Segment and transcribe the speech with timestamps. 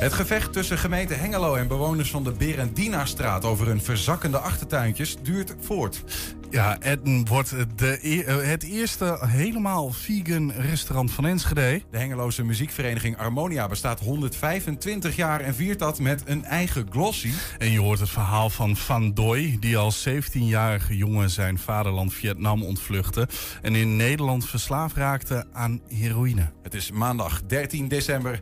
[0.00, 5.54] Het gevecht tussen gemeente Hengelo en bewoners van de Berendina-straat over hun verzakkende achtertuintjes duurt
[5.60, 6.02] voort.
[6.50, 11.82] Ja, Edden wordt de, e- eh, het eerste helemaal vegan restaurant van Enschede.
[11.90, 17.30] De Hengeloze muziekvereniging Harmonia bestaat 125 jaar en viert dat met een eigen glossy.
[17.58, 22.62] En je hoort het verhaal van Van Doy, die als 17-jarige jongen zijn vaderland Vietnam
[22.62, 23.28] ontvluchtte.
[23.62, 26.50] En in Nederland verslaafd raakte aan heroïne.
[26.62, 28.40] Het is maandag 13 december.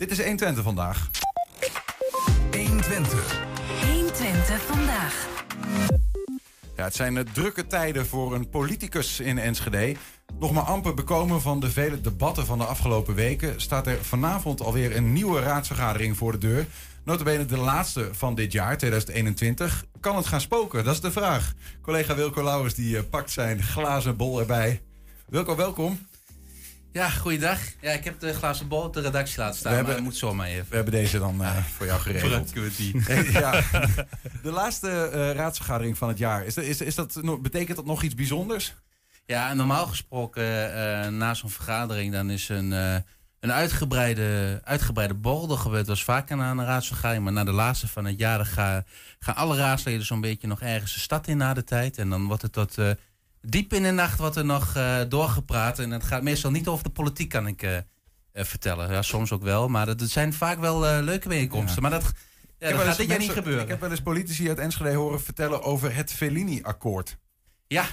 [0.00, 1.10] Dit is 120 vandaag.
[2.52, 3.40] 120.
[3.86, 5.28] 120 vandaag.
[6.76, 9.96] Ja, het zijn eh, drukke tijden voor een politicus in Enschede.
[10.38, 13.60] Nog maar amper bekomen van de vele debatten van de afgelopen weken...
[13.60, 16.66] staat er vanavond alweer een nieuwe raadsvergadering voor de deur.
[17.04, 19.84] Notabene de laatste van dit jaar, 2021.
[20.00, 20.84] Kan het gaan spoken?
[20.84, 21.52] Dat is de vraag.
[21.82, 24.82] Collega Wilco Lauwers die eh, pakt zijn glazen bol erbij.
[25.28, 25.98] Wilco, welkom.
[26.92, 27.58] Ja, goeiedag.
[27.80, 30.12] Ja, ik heb de glazen bol op de redactie laten staan, We maar hebben- dat
[30.12, 30.66] moet zomaar even.
[30.68, 32.30] We hebben deze dan eh, voor jou geregeld.
[32.30, 33.32] Vooruit kunnen we die.
[33.40, 33.62] Ja.
[34.42, 36.44] De laatste eh, raadsvergadering van het jaar.
[36.44, 38.74] Is, dat- is, is dat, betekent dat nog iets bijzonders?
[39.26, 42.70] Ja, normaal gesproken, eh, na zo'n vergadering, dan is een,
[43.40, 45.50] een uitgebreide, uitgebreide borrel.
[45.50, 48.36] Er gebeurt wel eens vaker na een raadsvergadering, maar na de laatste van het jaar
[48.36, 48.84] dan gaan,
[49.18, 51.98] gaan alle raadsleden zo'n beetje nog ergens de stad in na de tijd.
[51.98, 52.76] En dan wordt het tot
[53.40, 55.78] diep in de nacht wat er nog eh, doorgepraat.
[55.78, 57.84] En het gaat meestal niet over de politiek, kan ik eh, eh,
[58.32, 58.92] vertellen.
[58.92, 61.82] Ja, soms ook wel, maar dat, het zijn vaak wel leuke bijeenkomsten.
[61.82, 62.12] Maar dat,
[62.58, 63.62] ja, dat gaat dit jaar niet gebeuren.
[63.62, 67.18] Ik heb wel eens politici uit Enschede horen vertellen over het Fellini-akkoord.
[67.66, 67.86] Ja,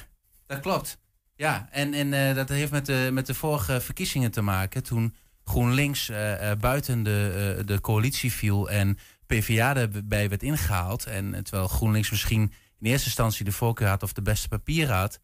[0.45, 0.97] dat klopt.
[1.35, 4.83] Ja, en, en dat heeft met de, met de vorige verkiezingen te maken.
[4.83, 6.11] Toen GroenLinks
[6.59, 11.05] buiten de, de coalitie viel en PvdA erbij werd ingehaald.
[11.05, 15.19] En terwijl GroenLinks misschien in eerste instantie de voorkeur had of de beste papieren had.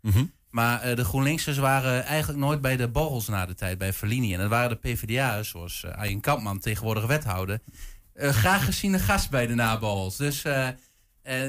[0.49, 4.33] Maar eh, de GroenLinksers waren eigenlijk nooit bij de borrels na de tijd, bij Verlini.
[4.33, 7.59] En dat waren de PvdA'ers, zoals uh, Arjen Kampman, tegenwoordig wethouder.
[8.13, 10.17] eh, graag geziene gast bij de naborrels.
[10.17, 10.41] Dus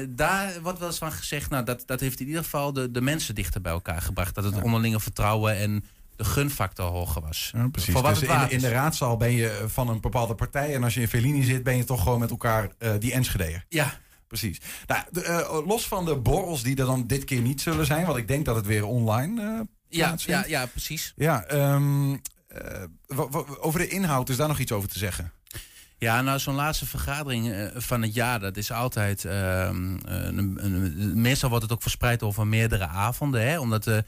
[0.09, 3.01] daar wordt wel eens van gezegd, nou, dat, dat heeft in ieder geval de, de
[3.01, 4.35] mensen dichter bij elkaar gebracht.
[4.35, 5.83] Dat het onderlinge vertrouwen en
[6.15, 7.51] de gunfactor hoger was.
[7.53, 7.93] Ja, precies.
[7.93, 10.75] Voor wat Dus in, de, in de raadzaal ben je van een bepaalde partij.
[10.75, 13.65] En als je in Fellini zit, ben je toch gewoon met elkaar die Enschedeer.
[13.69, 14.03] Ja.
[14.39, 14.61] Precies.
[14.87, 18.05] Nou, de, eh, los van de borrels die er dan dit keer niet zullen zijn.
[18.05, 19.59] Want ik denk dat het weer online eh
[19.89, 21.13] Ja, ja, ja, precies.
[21.15, 22.13] Ja, ehm,
[22.47, 22.83] eh,
[23.59, 25.31] over de inhoud is daar nog iets over te zeggen.
[25.97, 29.25] Ja, nou, zo'n laatste vergadering van het jaar, dat is altijd.
[29.25, 34.03] ehm, een, een- meestal wordt het ook verspreid over meerdere avonden, hè, omdat eh,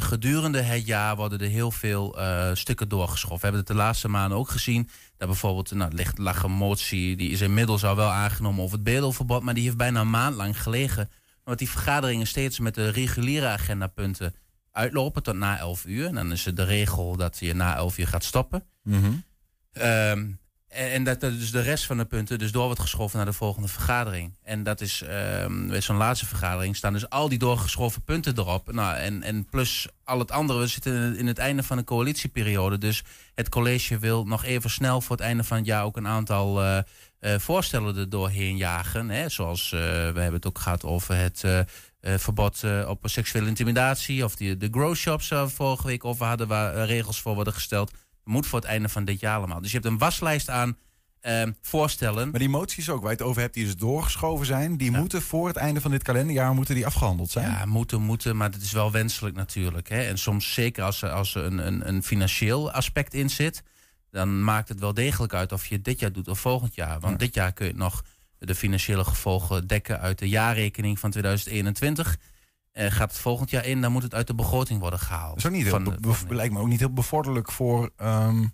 [0.00, 2.16] gedurende het jaar worden er heel veel
[2.54, 3.36] stukken doorgeschoven.
[3.36, 4.88] We hebben het de laatste maanden ook gezien.
[5.16, 8.84] Dat bijvoorbeeld, nou, ligt lag een motie, die is inmiddels al wel aangenomen over het
[8.84, 11.10] bedelverbod, maar die heeft bijna een maand lang gelegen.
[11.38, 14.34] Omdat die vergaderingen steeds met de reguliere agendapunten
[14.72, 16.06] uitlopen tot na 11 uur.
[16.06, 18.64] En dan is het de regel dat je na 11 uur gaat stoppen.
[19.72, 20.40] En,
[20.76, 23.32] en dat er dus de rest van de punten dus door wordt geschoven naar de
[23.32, 24.36] volgende vergadering.
[24.42, 25.04] En dat is
[25.68, 28.72] bij zo'n laatste vergadering staan dus al die doorgeschoven punten erop.
[28.72, 30.58] Nou, en, en plus al het andere.
[30.58, 32.78] We zitten in het- in het einde van de coalitieperiode.
[32.78, 33.02] Dus
[33.34, 36.62] het college wil nog even snel voor het einde van het jaar ook een aantal
[36.62, 36.78] eh,
[37.18, 39.10] eh, voorstellen er doorheen jagen.
[39.10, 39.28] Hè?
[39.28, 41.44] Zoals eh, we hebben het ook gehad over het
[42.00, 44.24] verbod op seksuele intimidatie.
[44.24, 47.52] Of die, de grow shops waar we vorige week over hadden, waar regels voor worden
[47.52, 47.90] gesteld.
[48.26, 49.60] Moet voor het einde van dit jaar allemaal.
[49.60, 50.76] Dus je hebt een waslijst aan
[51.20, 52.30] ehm, voorstellen.
[52.30, 55.22] Maar die moties ook, waar je het over hebt, die dus doorgeschoven zijn, die moeten
[55.22, 57.50] voor het einde van dit kalenderjaar moeten die afgehandeld zijn.
[57.50, 59.88] Ja, moeten, moeten, maar het is wel wenselijk natuurlijk.
[59.88, 60.02] Hè?
[60.02, 63.62] En soms zeker als er, als er een, een, een financieel aspect in zit,
[64.10, 67.00] dan maakt het wel degelijk uit of je het dit jaar doet of volgend jaar.
[67.00, 68.04] Want dit jaar kun je nog
[68.38, 72.16] de financiële gevolgen dekken uit de jaarrekening van 2021.
[72.76, 75.46] Eh, gaat het volgend jaar in, dan moet het uit de begroting worden gehaald.
[75.46, 75.96] Ook niet heel, Van
[76.28, 78.44] lijkt me ook niet heel bevorderlijk voor ehm,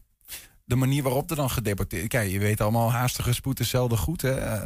[0.65, 4.23] de manier waarop er dan gedebatteerd Kijk, je weet allemaal, haastige spoed is zelden goed.
[4.23, 4.31] Hè?
[4.31, 4.61] Eh,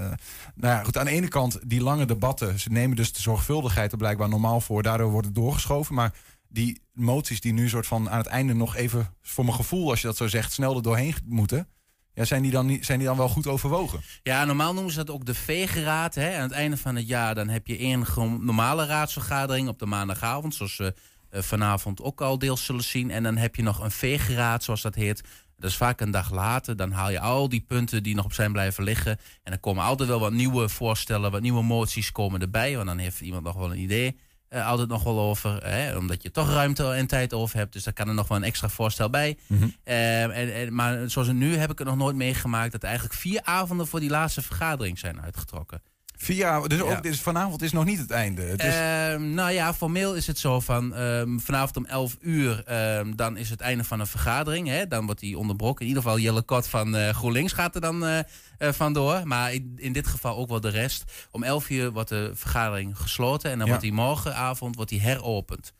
[0.55, 3.93] nou ja, goed, aan de ene kant, die lange debatten, ze nemen dus de zorgvuldigheid
[3.93, 4.83] er blijkbaar normaal voor.
[4.83, 5.95] Daardoor wordt het doorgeschoven.
[5.95, 6.15] Maar
[6.49, 10.01] die moties die nu soort van aan het einde nog even, voor mijn gevoel, als
[10.01, 11.69] je dat zo zegt, snel er doorheen moeten.
[12.17, 14.01] Ja, zijn, die dan zijn die dan wel goed overwogen?
[14.23, 16.15] Ja, normaal noemen ze dat ook de vegeraad.
[16.15, 16.37] Hè?
[16.37, 18.07] Aan het einde van het jaar dan heb je één
[18.41, 20.55] normale raadsvergadering op de maandagavond.
[20.55, 20.95] Zoals we
[21.31, 23.11] vanavond ook al deels zullen zien.
[23.11, 25.23] En dan heb je nog een veegraad, zoals dat heet.
[25.57, 26.77] Dat is vaak een dag later.
[26.77, 29.13] Dan haal je al die punten die nog op zijn blijven liggen.
[29.43, 32.75] En dan komen altijd wel wat nieuwe voorstellen, wat nieuwe moties komen erbij.
[32.75, 34.17] Want dan heeft iemand nog wel een idee.
[34.51, 35.67] Uh, altijd nog wel over.
[35.67, 37.73] Hè, omdat je toch ruimte en tijd over hebt.
[37.73, 39.39] Dus daar kan er nog wel een extra voorstel bij.
[39.47, 39.63] Mhm.
[39.85, 42.73] Uh, en, en, maar zoals nu heb ik het nog nooit meegemaakt.
[42.73, 45.83] dat eigenlijk vier avonden voor die laatste vergadering zijn uitgetrokken.
[46.17, 48.43] Via, dus, ook, dus vanavond is nog niet het einde.
[48.43, 52.63] Het is, Ehm, nou ja, formeel is het zo van ehm, vanavond om 11 uur,
[52.65, 54.69] ehm, dan is het einde van een vergadering.
[54.69, 54.87] Hè?
[54.89, 55.81] Dan wordt die onderbroken.
[55.83, 59.21] In ieder geval Jelle Kot van eh, GroenLinks gaat er dan eh, eh, vandoor.
[59.27, 61.05] Maar in, in dit geval ook wel de rest.
[61.31, 63.73] Om 11 uur wordt de vergadering gesloten en dan Ja.
[63.73, 65.73] wordt die morgenavond wordt die heropend.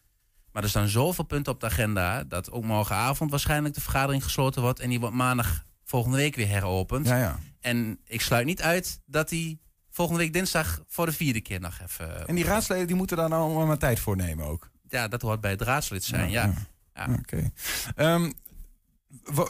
[0.53, 4.63] Maar er staan zoveel punten op de agenda dat ook morgenavond waarschijnlijk de vergadering gesloten
[4.63, 4.81] wordt.
[4.81, 7.07] En die wordt maandag volgende week weer heropend.
[7.07, 7.39] ja, ja.
[7.61, 9.61] En ik sluit niet uit dat die
[9.97, 12.27] volgende week dinsdag voor de vierde keer nog even...
[12.27, 14.71] En die raadsleden die moeten daar nou allemaal maar tijd voor nemen ook.
[14.89, 16.53] Ja, dat hoort bij het raadslid zijn, ja.
[16.95, 17.09] Ja.
[17.19, 17.51] Oké.
[17.97, 18.33] Ehm,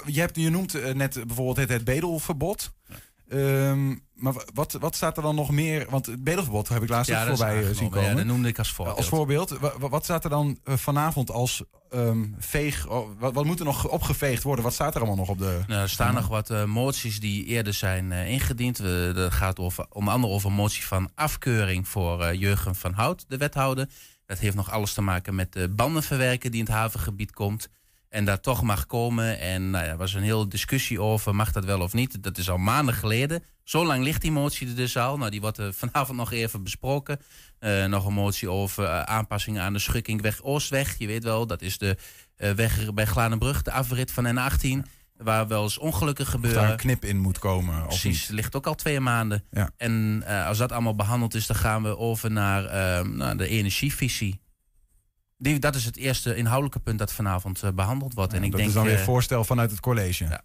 [0.04, 2.72] je, hebt, je noemt eh, net bijvoorbeeld het, het bedelverbod.
[3.28, 5.86] Ehm, maar wa- wat, wat staat er dan nog meer?
[5.90, 7.98] Want het bedelverbod heb ik laatst Ja, ook voorbij eh, zien aangenomen.
[8.00, 8.16] Ja, komen.
[8.16, 8.96] dat noemde ik als voorbeeld.
[8.96, 12.88] als voorbeeld, wa- wa- wat staat er dan eh, vanavond als ehm, veeg?
[12.88, 14.64] oh, wat, wat moet er nog opgeveegd worden?
[14.64, 15.60] Wat staat er allemaal nog op de.
[15.66, 18.78] Nou, er staan nog wat eh, moties die eerder zijn ingediend.
[18.78, 22.92] We, dat gaat over, onder andere over een motie van afkeuring voor eh, Jurgen van
[22.92, 23.88] Hout, de wethouder.
[24.26, 27.68] Dat heeft nog alles te maken met de bandenverwerken die in het havengebied komt.
[28.16, 29.40] En daar toch mag komen.
[29.40, 32.22] En nou ja, er was een hele discussie over, mag dat wel of niet?
[32.22, 33.42] Dat is al maanden geleden.
[33.64, 35.18] Zo lang ligt die motie er dus al.
[35.18, 37.20] Nou, die wordt eh, vanavond nog even besproken.
[37.58, 40.98] Eh, nog een motie over eh, aanpassingen aan de Schukkingweg Oostweg.
[40.98, 41.96] Je weet wel, dat is de
[42.36, 44.90] weg bij Glanenbrug, de afrit van N18.
[45.16, 46.70] Waar wel eens ongelukken Of daar gebeuren.
[46.70, 47.80] een knip in moet komen.
[47.80, 48.36] Of Precies, niet.
[48.36, 49.44] ligt ook al twee maanden.
[49.50, 49.70] Ja.
[49.76, 52.62] En als dat allemaal behandeld is, dan gaan we over naar,
[53.08, 54.40] naar de energievisie.
[55.38, 58.32] Die, dat is het eerste inhoudelijke punt dat vanavond eh, behandeld wordt.
[58.32, 60.24] en ik dat denk, is dan weer eh, voorstel vanuit het college.
[60.24, 60.42] Ja.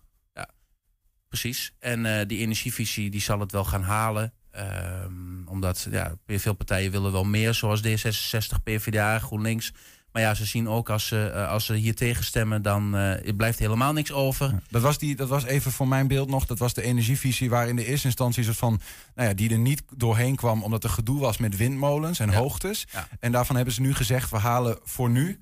[1.31, 1.73] Precies.
[1.79, 4.33] En eh, die energievisie die zal het wel gaan halen.
[4.51, 9.73] Ehm, omdat ja, veel partijen willen wel meer, zoals D66, PvdA, GroenLinks.
[10.11, 13.59] Maar ja, ze zien ook als ze, eh, als ze hier tegenstemmen, dan eh, blijft
[13.59, 14.61] helemaal niks over.
[14.69, 16.45] Dat was, die, dat was even voor mijn beeld nog.
[16.45, 18.81] Dat was de energievisie waar in de eerste instantie soort van,
[19.15, 22.37] nou ja, die er niet doorheen kwam omdat er gedoe was met windmolens en Ja.
[22.37, 22.87] hoogtes.
[22.91, 23.07] Ja.
[23.19, 25.39] En daarvan hebben ze nu gezegd, we halen voor nu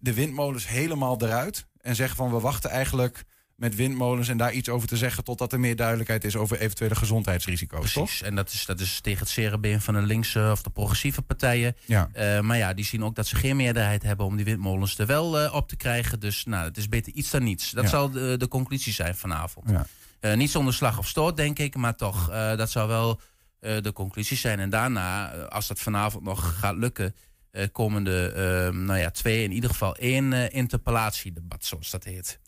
[0.00, 1.66] de windmolens helemaal eruit.
[1.80, 3.24] En zeggen van we wachten eigenlijk
[3.58, 6.94] met windmolens en daar iets over te zeggen totdat er meer duidelijkheid is over eventuele
[6.94, 7.92] gezondheidsrisico's.
[7.92, 8.04] Toch?
[8.04, 8.22] Precies.
[8.22, 11.22] En dat is, dat is tegen het zere been van de linkse of de progressieve
[11.22, 11.76] partijen.
[11.84, 12.08] Ja.
[12.12, 15.06] Eh, maar ja, die zien ook dat ze geen meerderheid hebben om die windmolens er
[15.06, 16.20] wel eh, op te krijgen.
[16.20, 17.70] Dus nou, het is beter iets dan niets.
[17.70, 17.90] Dat Ja.
[17.90, 19.70] zal de, de conclusie zijn vanavond.
[19.70, 19.86] Ja.
[20.20, 23.20] Eh, niet zonder slag of stoot, denk ik, maar toch, dat zou wel
[23.60, 24.58] de conclusie zijn.
[24.60, 27.14] En daarna, als dat vanavond nog gaat lukken,
[27.50, 32.38] eh komen de, eh, nou ja, twee, in ieder geval één interpellatiedebat, zoals dat heet.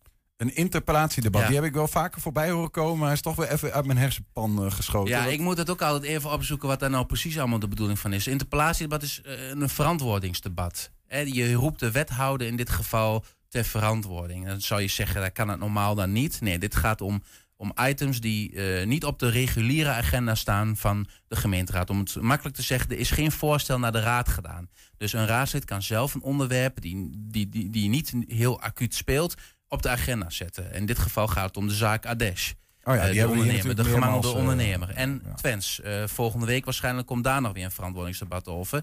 [0.41, 1.47] Een interpellatiedebat, Ja.
[1.47, 3.87] die heb ik wel vaker voorbij horen komen, maar hij is toch weer even uit
[3.87, 5.15] mijn hersenpan eh, geschoten.
[5.15, 7.99] Ja, ik moet het ook altijd even opzoeken wat daar nou precies allemaal de bedoeling
[7.99, 8.27] van is.
[8.27, 10.91] Interpellatiedebat is eh, een verantwoordingsdebat.
[11.25, 14.47] Je roept de wethouder in dit geval ter verantwoording.
[14.47, 16.41] Dan zou je zeggen, dat kan het normaal dan niet.
[16.41, 17.23] Nee, dit gaat om,
[17.57, 21.91] om items die eh, niet op de reguliere agenda staan van de gemeenteraad.
[21.91, 24.69] Om het makkelijk te zeggen, er is geen voorstel naar de raad gedaan.
[24.97, 29.35] Dus een raadslid kan zelf een onderwerp die, die, die, die niet heel acuut speelt
[29.71, 30.73] op de agenda zetten.
[30.73, 32.53] In dit geval gaat het om de zaak Adesh.
[32.85, 34.91] Oh ja, Eh, die de ondernemer, de gemangelde eh, ondernemer.
[34.91, 35.35] En ja.
[35.35, 38.83] Twens, eh, volgende week waarschijnlijk komt daar nog weer een verantwoordingsdebat over.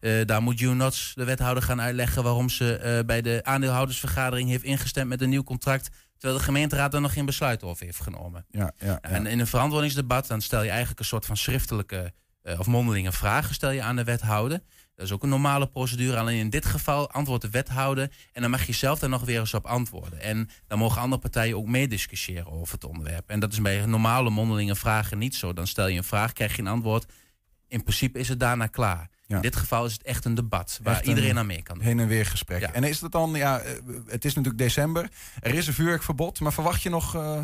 [0.00, 5.08] Eh, daar moet Junots, de wethouder, gaan uitleggen waarom ze bij de aandeelhoudersvergadering heeft ingestemd
[5.08, 5.88] met een nieuw contract.
[6.18, 8.46] Terwijl de gemeenteraad er nog geen besluit over heeft genomen.
[8.50, 9.00] Ja, ja, ja.
[9.00, 12.12] En in een verantwoordingsdebat dan stel je eigenlijk een soort van schriftelijke
[12.58, 14.60] of mondelinge vragen stel je aan de wethouder.
[14.94, 16.16] Dat is ook een normale procedure.
[16.18, 18.10] Alleen in dit geval antwoordt de wethouder.
[18.32, 20.20] En dan mag je zelf daar nog weer eens op antwoorden.
[20.20, 23.30] En dan mogen andere partijen ook meediscussiëren over het onderwerp.
[23.30, 25.52] En dat is bij normale mondelinge vragen niet zo.
[25.52, 27.12] Dan stel je een vraag, krijg je een antwoord.
[27.68, 29.08] In principe is het daarna klaar.
[29.26, 29.36] Ja.
[29.36, 31.84] In dit geval is het echt een debat waar een- iedereen aan mee kan doen.
[31.86, 32.60] Heen en weer gesprek.
[32.60, 32.72] Ja.
[32.72, 33.72] En is het dan, ja, eh,
[34.06, 35.08] het is natuurlijk december.
[35.40, 37.14] Er is een vuurwerkverbod, maar verwacht je nog.
[37.14, 37.40] eh,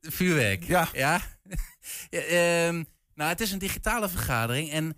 [0.00, 0.64] Vuurwerk.
[0.64, 0.88] Ja.
[0.92, 1.20] Ja.
[2.10, 2.84] Ja, ehm,
[3.22, 4.96] nou, het is een digitale vergadering en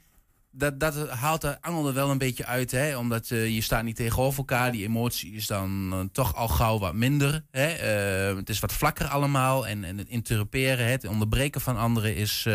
[0.50, 2.96] dat, dat haalt de angel er wel een beetje uit, hè?
[2.96, 4.72] Omdat eh, je staat niet tegenover elkaar.
[4.72, 7.44] Die emotie is dan eh, toch al gauw wat minder.
[7.50, 7.66] Hè?
[7.66, 12.48] Eh, het is wat vlakker allemaal en, en het interruperen, het onderbreken van anderen is,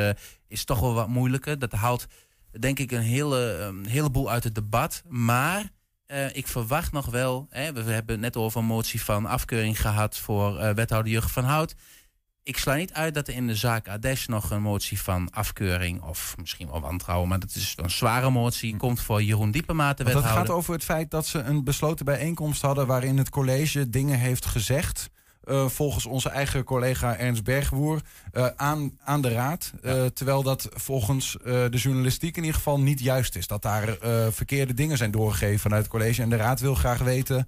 [0.47, 1.59] is toch wel wat moeilijker.
[1.59, 2.05] Dat haalt,
[2.59, 5.03] denk ik, een hele, een heleboel uit het debat.
[5.07, 5.69] Maar
[6.33, 10.17] ik verwacht nog wel, hè, we hebben het net over een motie van afkeuring gehad
[10.17, 11.75] voor wethouder Jurgen van Hout
[12.43, 16.01] ik sla niet uit dat er in de zaak Ades nog een motie van afkeuring
[16.01, 20.03] of misschien wel wantrouwen, maar dat is een zware motie, komt voor Jeroen Diepema te
[20.03, 20.47] Want dat wethouder.
[20.47, 24.45] gaat over het feit dat ze een besloten bijeenkomst hadden waarin het college dingen heeft
[24.45, 25.09] gezegd.
[25.43, 29.73] eh, volgens onze eigen collega Ernst Bergwoer eh, aan, aan de raad.
[29.81, 33.47] Eh, terwijl dat volgens de journalistiek in ieder geval niet juist is.
[33.47, 33.97] Dat daar
[34.31, 36.21] verkeerde dingen zijn doorgegeven vanuit het college.
[36.21, 37.47] En de raad wil graag weten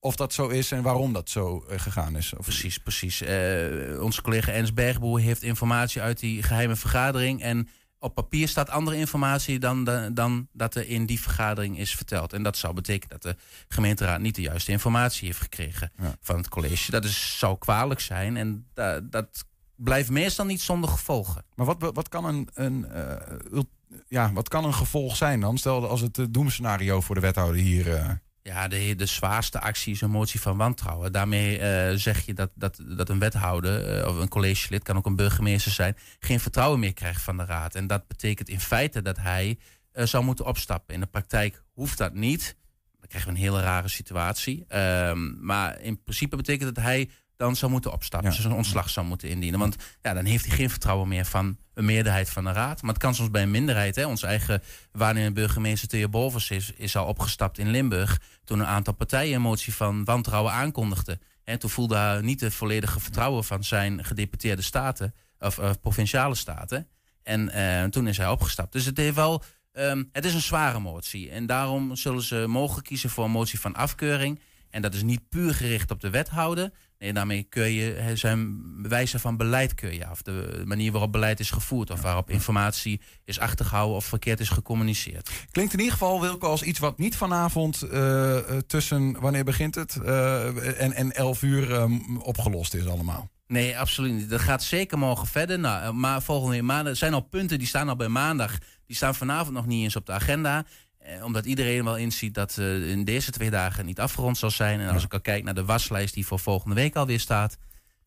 [0.00, 2.32] of dat zo is en waarom dat zo eh, gegaan is.
[2.36, 3.20] Of, Precies, precies.
[3.22, 7.42] Eh, onze collega Ernst Bergboer heeft informatie uit die geheime vergadering.
[7.42, 11.94] En op papier staat andere informatie dan, dan, dan dat er in die vergadering is
[11.94, 12.32] verteld.
[12.32, 13.36] En dat zou betekenen dat de
[13.68, 16.14] gemeenteraad niet de juiste informatie heeft gekregen Ja.
[16.20, 16.90] van het college.
[16.90, 19.44] Dat is, zou kwalijk zijn en da- dat
[19.76, 21.44] blijft meestal niet zonder gevolgen.
[21.54, 23.60] Maar wat, wat, kan een, een, eh,
[24.08, 25.58] ja, wat kan een gevolg zijn dan?
[25.58, 28.20] Stel als het doemscenario voor de wethouder hier.
[28.50, 31.12] Ja, de, de zwaarste actie is een motie van wantrouwen.
[31.12, 35.06] Daarmee eh, zeg je dat, dat, dat een wethouder eh, of een collegelid, kan ook
[35.06, 37.74] een burgemeester zijn, geen vertrouwen meer krijgt van de raad.
[37.74, 39.58] En dat betekent in feite dat hij
[39.92, 40.94] eh, zou moeten opstappen.
[40.94, 42.56] In de praktijk hoeft dat niet.
[42.98, 44.64] Dan krijgen we een hele rare situatie.
[44.68, 48.30] Ehm, maar in principe betekent dat hij dan zou moeten opstappen.
[48.30, 49.58] Dus een ontslag zou moeten indienen.
[49.58, 52.82] Want ja, dan heeft hij geen vertrouwen meer van een meerderheid van de raad.
[52.82, 53.96] Maar het kan soms bij een minderheid.
[53.96, 54.06] Hè.
[54.06, 58.20] Onze eigen waarnemende burgemeester Theo is, is al opgestapt in Limburg.
[58.44, 61.20] Toen een aantal partijen een motie van wantrouwen aankondigden.
[61.44, 65.14] En toen voelde hij niet de volledige vertrouwen van zijn gedeputeerde staten.
[65.38, 66.88] Of eh, provinciale staten.
[67.22, 68.72] En eh, toen is hij opgestapt.
[68.72, 69.42] Dus het heeft wel.
[69.72, 71.30] ehm, het is een zware motie.
[71.30, 74.40] En daarom zullen ze mogen kiezen voor een motie van afkeuring.
[74.70, 76.70] En dat is niet puur gericht op de wethouder.
[77.00, 80.22] Nee, daarmee keur je zijn wijze van beleid keur je af.
[80.22, 81.90] De manier waarop beleid is gevoerd.
[81.90, 85.30] Of waarop informatie is achtergehouden of verkeerd is gecommuniceerd.
[85.50, 89.74] Klinkt in ieder geval, Wilco, als iets wat niet vanavond eh, eh, tussen, wanneer begint
[89.74, 89.96] het?
[90.04, 93.30] Eh, en, en 11 uur eh, opgelost is allemaal.
[93.46, 94.30] Nee, absoluut niet.
[94.30, 95.58] Dat gaat zeker morgen verder.
[95.58, 98.58] Nou, maar volgende maandag er zijn al punten die staan al bij maandag.
[98.86, 100.64] Die staan vanavond nog niet eens op de agenda.
[101.10, 104.80] Eh, omdat iedereen wel inziet dat eh, in deze twee dagen niet afgerond zal zijn.
[104.80, 107.58] En als ik al kijk naar de waslijst die voor volgende week alweer staat,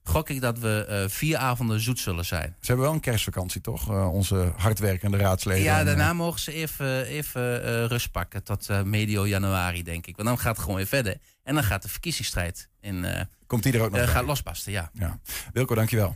[0.03, 2.55] gok ik dat we eh, vier avonden zoet zullen zijn.
[2.59, 3.89] Ze hebben wel een kerstvakantie, toch?
[3.89, 5.63] Onze hardwerkende raadsleden.
[5.63, 10.15] Ja, daarna mogen ze even, even rust pakken tot medio januari, denk ik.
[10.15, 11.17] Want dan gaat het gewoon weer verder.
[11.43, 13.05] En dan gaat de verkiezingsstrijd in,
[13.47, 14.89] komt die er ook nog gaat losbarsten, ja.
[14.93, 15.19] Ja.
[15.53, 16.15] Wilco, dankjewel.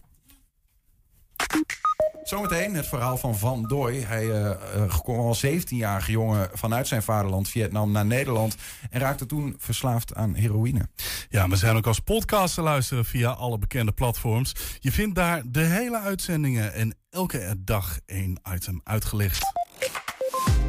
[2.27, 3.95] Zometeen het verhaal van Van Dooy.
[3.95, 8.55] Hij eh, eh, kwam al 17-jarige jongen vanuit zijn vaderland Vietnam naar Nederland.
[8.89, 10.89] En raakte toen verslaafd aan heroïne.
[11.29, 14.55] Ja, we zijn ook als podcast te luisteren via alle bekende platforms.
[14.79, 19.53] Je vindt daar de hele uitzendingen en elke dag één item uitgelicht.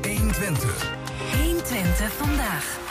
[0.03, 0.91] 120.
[1.43, 2.88] 120 vandaag.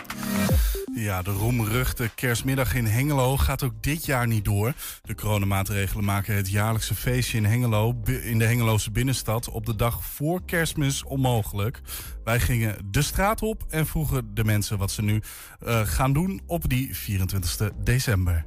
[0.94, 4.74] Ja, de roemruchte kerstmiddag in Hengelo gaat ook dit jaar niet door.
[5.02, 10.06] De coronamaatregelen maken het jaarlijkse feestje in Hengelo, in de Hengeloze binnenstad, op de dag
[10.06, 11.82] voor kerstmis onmogelijk.
[12.24, 15.22] Wij gingen de straat op en vroegen de mensen wat ze nu
[15.60, 18.46] eh, gaan doen op die 24 december.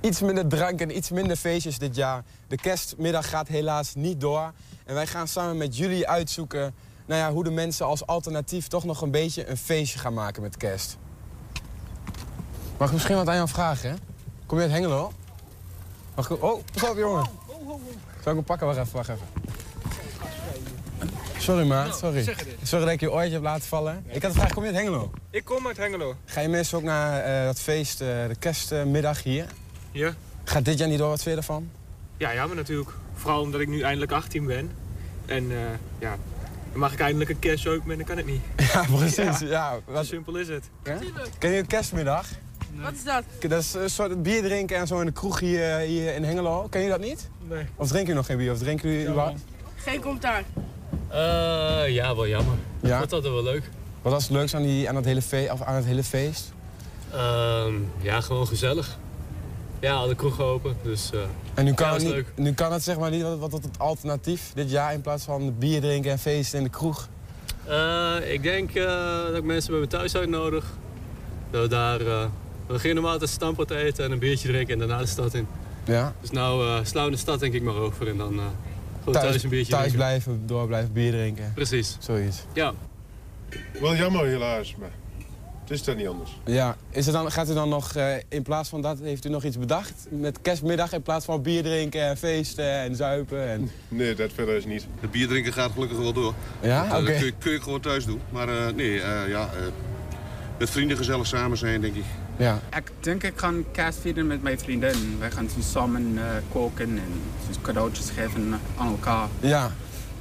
[0.00, 2.24] Iets minder drank en iets minder feestjes dit jaar.
[2.48, 4.52] De kerstmiddag gaat helaas niet door.
[4.84, 6.74] En wij gaan samen met jullie uitzoeken
[7.08, 10.42] nou ja, hoe de mensen als alternatief toch nog een beetje een feestje gaan maken
[10.42, 10.96] met kerst.
[12.76, 13.96] Mag ik misschien wat aan jou vragen, hè?
[14.46, 15.12] Kom je uit Hengelo?
[16.14, 16.42] Mag ik...
[16.42, 17.26] Oh, pas op, jongen.
[18.22, 18.66] Zal ik hem pakken?
[18.66, 19.26] Wacht even, wacht even.
[21.38, 21.98] Sorry, maat.
[21.98, 22.34] Sorry.
[22.62, 24.04] Sorry dat ik je ooitje heb laten vallen.
[24.06, 25.10] Ik had de vraag, kom je uit Hengelo?
[25.30, 26.16] Ik kom uit Hengelo.
[26.24, 29.46] Ga je mensen ook naar eh, dat feest, eh, de kerstmiddag hier?
[29.92, 30.14] Ja?
[30.44, 31.08] Gaat dit jaar niet door?
[31.08, 31.70] Wat vind je ervan?
[32.16, 32.90] Ja, jammer natuurlijk.
[33.14, 34.70] Vooral omdat ik nu eindelijk 18 ben.
[35.26, 35.58] En eh,
[35.98, 36.16] ja,
[36.70, 38.40] dan mag ik eindelijk een kerst ook, maar dan kan het niet.
[38.72, 39.38] Ja, precies.
[39.38, 39.78] Ja.
[39.84, 40.64] Wat, simpel is het.
[41.38, 42.26] ken je het kerstmiddag?
[42.74, 43.22] Wat is dat?
[43.40, 46.66] Dat is een soort bier drinken en zo in de kroeg hier, hier in Hengelo.
[46.70, 47.28] Ken je dat niet?
[47.48, 47.64] Nee.
[47.76, 48.52] Of drinken jullie nog geen bier?
[48.52, 49.40] Of drinken jullie überhaupt?
[49.76, 50.44] Geen commentaar.
[51.08, 52.54] Eh, ja, wel jammer.
[52.82, 52.98] Ik Ja.
[52.98, 53.70] vond dat wel leuk.
[54.02, 56.52] Wat was het leukste aan, die, aan, dat hele fe of aan het hele feest?
[57.12, 58.98] Ehm, ja, gewoon gezellig.
[59.80, 61.20] Ja, alle kroegen open, dus eh,
[61.58, 64.50] En nu kan, Ja, het, nu kan het zeg maar niet wat, wat het alternatief
[64.54, 67.08] dit jaar in plaats van bier drinken en feesten in de kroeg.
[67.68, 68.84] eh, ik denk eh,
[69.26, 70.64] dat ik mensen bij me thuis uitnodig.
[71.50, 72.06] Dat we daar, eh,
[72.66, 75.46] we beginnen normaal altijd stampot eten en een biertje drinken en daarna de stad in.
[75.84, 76.12] Ja.
[76.20, 78.44] Dus nou eh, slaan we de stad denk ik maar over en dan eh,
[78.98, 80.06] gewoon thuis, een biertje thuis drinken.
[80.06, 81.52] blijven, door blijven bier drinken.
[81.54, 82.42] Precies, Zoiets.
[82.52, 82.72] ja.
[83.80, 84.90] Wel jammer helaas, maar
[85.68, 86.38] het is dan niet anders.
[86.44, 89.28] Ja, is er dan, gaat u dan nog, eh, in plaats van dat, heeft u
[89.28, 90.06] nog iets bedacht?
[90.10, 93.48] Met kerstmiddag in plaats van bier drinken en feesten en zuipen?
[93.48, 93.70] En...
[93.88, 94.86] Nee, dat verder is niet.
[95.00, 96.34] De bier drinken gaat gelukkig wel door.
[96.60, 97.10] Ja, Dat, oké.
[97.10, 98.20] eh, kun, je, kun je gewoon thuis doen.
[98.30, 99.60] Maar eh, nee, eh, ja, eh,
[100.58, 102.04] met vrienden gezellig samen zijn, denk ik.
[102.36, 102.60] Ja.
[102.76, 105.16] Ik denk ik ga kerst vieren met mijn vriendin.
[105.18, 106.22] Wij gaan samen uh,
[106.52, 107.12] koken en
[107.62, 109.28] cadeautjes geven aan elkaar.
[109.40, 109.72] Ja.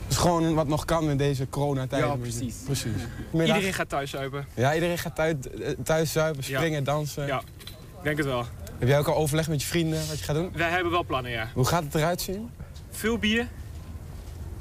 [0.07, 2.03] Dus gewoon wat nog kan in deze coronatijd.
[2.03, 2.55] Ja, precies.
[2.65, 3.01] precies.
[3.33, 4.47] Iedereen gaat thuis zuipen.
[4.53, 5.35] Ja, iedereen gaat thuis,
[5.83, 7.27] thuis zuipen, springen, dansen.
[7.27, 8.45] Ja, ik denk het wel.
[8.79, 10.51] Heb jij ook al overleg met je vrienden wat je gaat doen?
[10.53, 11.49] Wij hebben wel plannen, ja.
[11.53, 12.49] Hoe gaat het eruit zien?
[12.91, 13.47] Veel bier.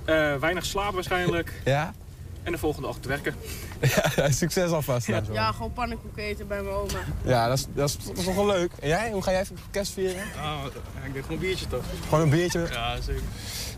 [0.06, 1.60] Uh, weinig slaap waarschijnlijk.
[1.64, 1.94] ja?
[2.42, 3.34] En de volgende ochtend werken.
[4.16, 5.06] Ja, succes alvast.
[5.06, 6.98] Ja, ja gewoon pannenkoek eten bij mijn oma.
[7.24, 8.70] Ja, dat is, dat, is, dat is toch wel leuk.
[8.80, 9.10] En jij?
[9.10, 10.22] Hoe ga jij kerst vieren?
[10.36, 10.64] Oh,
[11.04, 11.84] ik denk gewoon een biertje toch?
[12.08, 12.68] Gewoon een biertje?
[12.72, 13.22] Ja, zeker.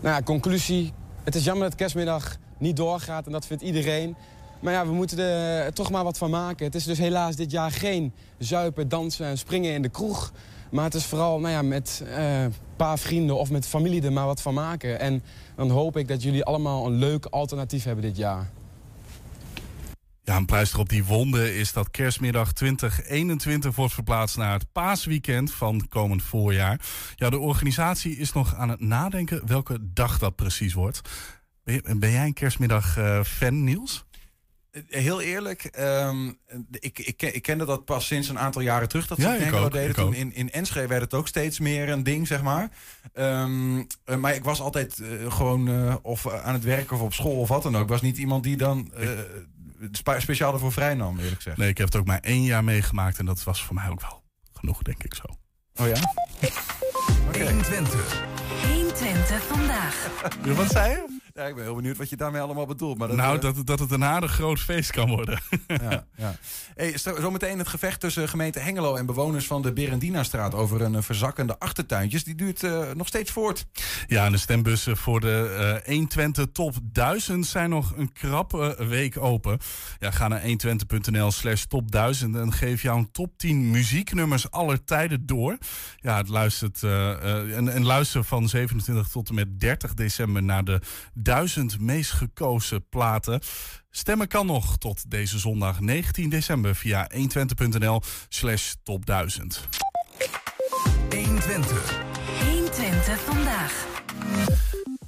[0.00, 0.92] Nou ja, conclusie.
[1.28, 4.16] Het is jammer dat kerstmiddag niet doorgaat en dat vindt iedereen.
[4.61, 6.66] Maar ja, we moeten er toch maar wat van maken.
[6.66, 10.32] Het is dus helaas dit jaar geen zuipen, dansen en springen in de kroeg.
[10.70, 14.26] Maar het is vooral nou ja, met een paar vrienden of met familie er maar
[14.26, 15.00] wat van maken.
[15.00, 15.23] En
[15.56, 18.50] dan hoop ik dat jullie allemaal een leuk alternatief hebben dit jaar.
[20.28, 25.52] Ja, een pleister op die wonden is dat kerstmiddag 2021 wordt verplaatst naar het paasweekend
[25.52, 26.80] van komend voorjaar.
[27.14, 31.00] Ja, de organisatie is nog aan het nadenken welke dag dat precies wordt.
[31.64, 34.04] Ben, jij een kerstmiddag-fan, uh, Niels?
[34.87, 36.38] Heel eerlijk, um,
[36.70, 39.06] ik, ik, ik kende dat pas sinds een aantal jaren terug.
[39.06, 39.94] Dat ze ja, deden.
[39.94, 42.70] Toen in, in Enschede werd het ook steeds meer een ding, zeg maar.
[43.14, 43.87] Um,
[44.18, 47.49] maar ik was altijd uh, gewoon uh, of aan het werken of op school of
[47.49, 47.82] wat dan ook.
[47.82, 48.92] Ik was niet iemand die dan
[49.92, 51.56] speciaal ervoor vrij nam, eerlijk gezegd.
[51.56, 54.00] Nee, ik heb het ook maar één jaar meegemaakt en dat was voor mij ook
[54.00, 55.23] wel genoeg, denk ik zo.
[55.76, 56.12] Oh ja?
[57.28, 57.47] Okay.
[57.47, 58.23] 120.
[58.66, 60.11] 120 vandaag.
[60.56, 61.18] Wat zei je?
[61.38, 62.99] Ja, ik ben heel benieuwd wat je daarmee allemaal bedoelt.
[62.99, 63.40] Maar dat, nou, uh...
[63.40, 65.40] dat, dat het een aardig groot feest kan worden.
[65.66, 66.35] ja, ja.
[66.75, 71.59] Hey, zometeen het gevecht tussen gemeente Hengelo en bewoners van de Berendina-straat over een verzakkende
[71.59, 72.25] achtertuintjes.
[72.25, 73.66] Die duurt uh, nog steeds voort.
[74.07, 79.16] Ja, en de stembussen voor de uh, 120 top 1000 zijn nog een krappe week
[79.16, 79.59] open.
[79.99, 85.26] Ja, ga naar 120.nl slash top 1000 en geef jouw top 10 muzieknummers aller tijden
[85.26, 85.59] door.
[85.97, 90.80] Ja, het luistert, en, en luister van 27 tot en met 30 december naar de
[91.28, 93.40] duizend meest gekozen platen.
[93.90, 99.68] Stemmen kan nog tot deze zondag 19 december via 120.nl slash top 1000.
[101.11, 102.02] 120.
[102.44, 103.86] 120 vandaag.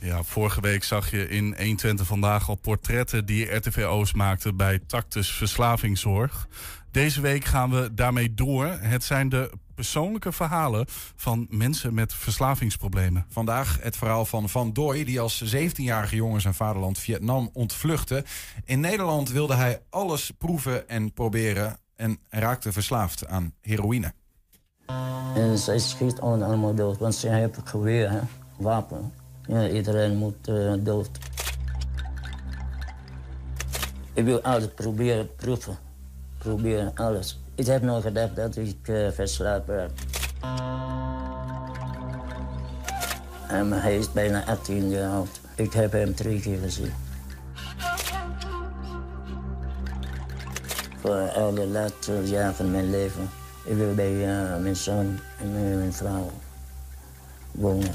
[0.00, 5.30] Ja, vorige week zag je in 120 vandaag al portretten die RTVO's maakten bij Tactus
[5.30, 6.48] Verslavingszorg.
[6.90, 8.66] Deze week gaan we daarmee door.
[8.66, 10.84] Het zijn de persoonlijke verhalen
[11.16, 13.26] van mensen met verslavingsproblemen.
[13.28, 18.24] Vandaag het verhaal van Van Dooy, die als 17-jarige jongen zijn vaderland Vietnam ontvluchtte.
[18.64, 24.12] In Nederland wilde hij alles proeven en proberen en raakte verslaafd aan heroïne.
[25.34, 28.20] En zij schiet allemaal dood, want ze heeft geweer, hè?
[28.58, 29.12] wapen.
[29.46, 31.10] Ja, iedereen moet uh, dood.
[34.12, 35.78] Ik wil altijd proberen proeven.
[36.38, 37.40] Proberen alles.
[37.54, 39.92] Ik heb nog gedacht dat ik uh, verslaafd werd.
[43.48, 45.40] En hij is bijna 18 jaar oud.
[45.54, 46.92] Ik heb hem drie keer gezien.
[51.00, 53.30] Voor alle laatste jaar van mijn leven.
[53.64, 56.30] Ik wil bij uh, mijn zoon en mijn vrouw
[57.50, 57.94] wonen.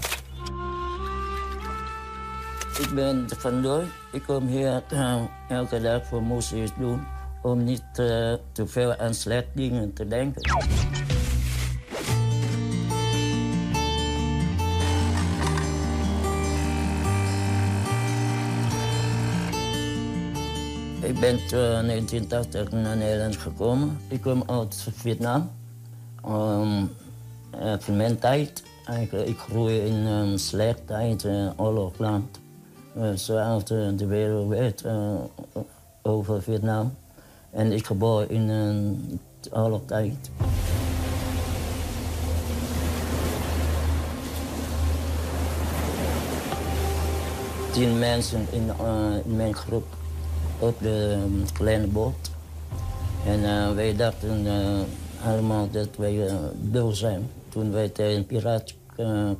[2.79, 3.83] Ik ben vandoor.
[4.11, 7.14] Ik kom hier uh, elke dag voor moesjes doen
[7.45, 10.41] om niet uh, te veel aan slechte dingen te denken.
[21.01, 23.97] Ik ben in 1980 naar Nederland gekomen.
[24.07, 25.51] Ik kom uit Vietnam.
[26.27, 26.89] Um,
[27.79, 28.63] van mijn tijd,
[29.25, 32.39] ik groei in een slecht tijd, uh, oorlogland.
[32.97, 34.83] Uh, zoals de wereld weet
[36.01, 36.95] over Vietnam.
[37.55, 39.19] En ik geboren in een
[39.51, 40.29] oorlogstijd.
[47.71, 49.85] Tien mensen in, uh, in mijn groep
[50.59, 52.31] op de um, kleine boot.
[53.25, 54.45] En uh, wij dachten
[55.25, 58.73] allemaal dat wij dol zijn toen wij tegen piraat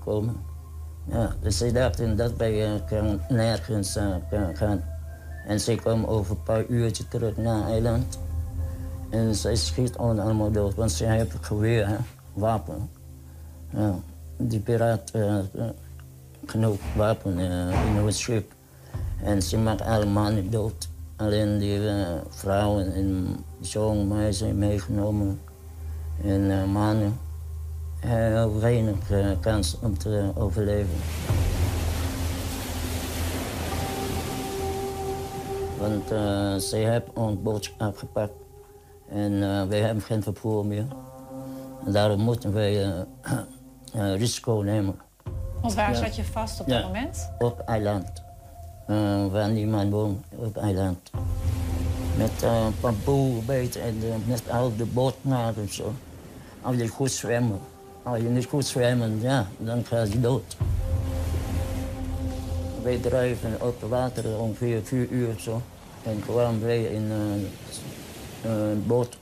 [0.04, 0.36] komen.
[1.12, 2.82] Ja, dus zij dachten dat wij
[3.30, 3.98] nergens
[4.54, 4.95] gaan.
[5.46, 8.20] En zij kwam over een paar uurtjes terug naar eiland.
[9.10, 11.96] En zij schiet ons allemaal dood, want ze heeft geweer, hè?
[12.36, 12.90] wapen.
[13.70, 13.96] Ja,
[14.38, 15.38] die piraat uh,
[16.46, 18.52] genoeg wapen uh, in het schip.
[19.24, 20.88] En ze maakt allemaal niet dood.
[21.16, 25.42] Alleen die uh, vrouwen en mij zijn meegenomen.
[26.24, 27.20] En mannen.
[28.00, 28.96] Heel weinig
[29.40, 30.96] kans om te overleven.
[35.88, 38.34] Want uh, zij hebben ons boot afgepakt.
[39.10, 40.86] En uh, wij hebben geen vervoer meer.
[41.86, 43.00] En daarom moeten wij eh,
[43.94, 44.96] eh, risico nemen.
[45.62, 45.98] Want waar Ja.
[46.04, 46.78] zat je vast op Ja.
[46.78, 47.32] dat moment?
[47.40, 48.24] Op eiland.
[48.88, 51.12] Eh, waar niemand woont, op eiland.
[52.18, 55.94] Met uh, bamboebeet en eh, met al de bootnaad en zo.
[56.62, 57.60] Als je goed zwemmen.
[58.04, 60.58] Als je niet goed zwemmen, ja, dan ga je dood.
[62.84, 65.62] Wij drijven op het water ongeveer vier uur zo.
[66.06, 69.18] En kwamen wij in een boot.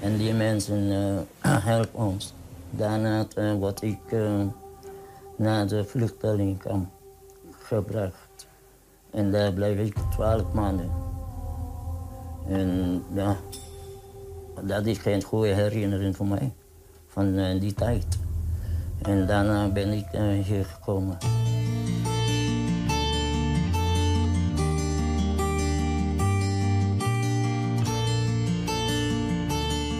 [0.00, 0.92] En die mensen
[1.40, 2.34] eh, helpen ons.
[2.70, 3.26] Daarna
[3.58, 3.98] word ik
[5.36, 6.88] naar de vluchtelingenkamp
[7.58, 8.46] gebracht.
[9.10, 10.90] En daar bleef ik twaalf maanden.
[12.48, 13.36] En ja,
[14.62, 16.52] dat is geen goede herinnering voor mij
[17.06, 18.18] van die tijd.
[19.02, 20.06] En daarna ben ik
[20.44, 21.18] hier gekomen.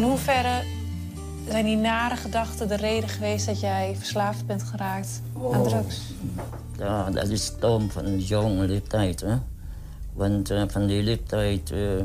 [0.01, 0.63] In hoeverre
[1.49, 5.67] zijn die nare gedachten de reden geweest dat jij verslaafd bent geraakt aan Oh.
[5.69, 6.13] drugs?
[6.79, 9.21] Ja, dat is stom van een jonge leeftijd.
[9.21, 9.35] Hè?
[10.13, 11.71] Want eh, van die leeftijd...
[11.71, 11.99] eh,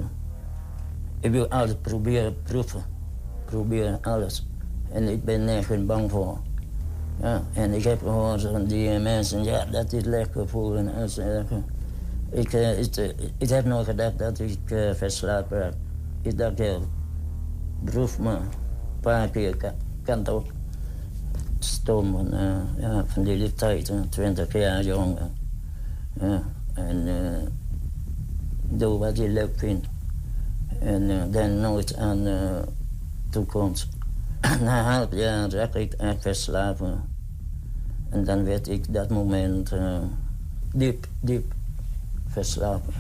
[1.20, 2.84] ik wil alles proberen proeven.
[3.46, 4.46] Proberen alles.
[4.92, 6.38] En ik ben nergens bang voor.
[7.22, 9.44] Ja, en ik heb gehoord van die mensen...
[9.44, 10.92] Ja, dat is lekker voor en.
[12.30, 14.60] Ik, eh, ik, eh, ik heb nog gedacht dat ik
[14.96, 15.74] verslaafd raak.
[16.22, 16.58] Ik dacht,
[18.20, 18.36] me.
[18.36, 20.44] Een paar keer kan, toch
[21.60, 25.18] stom van, eh, van die leeftijd, hè, 20 jaar jong.
[26.74, 27.48] en eh,
[28.64, 29.88] doe wat je leuk vindt.
[30.80, 32.64] En eh, denk nooit aan de
[33.30, 33.88] toekomst.
[34.62, 37.02] Na een half jaar raak ik echt verslaven.
[38.10, 39.72] En dan werd ik dat moment
[40.74, 41.54] diep, diep
[42.28, 42.94] verslaven.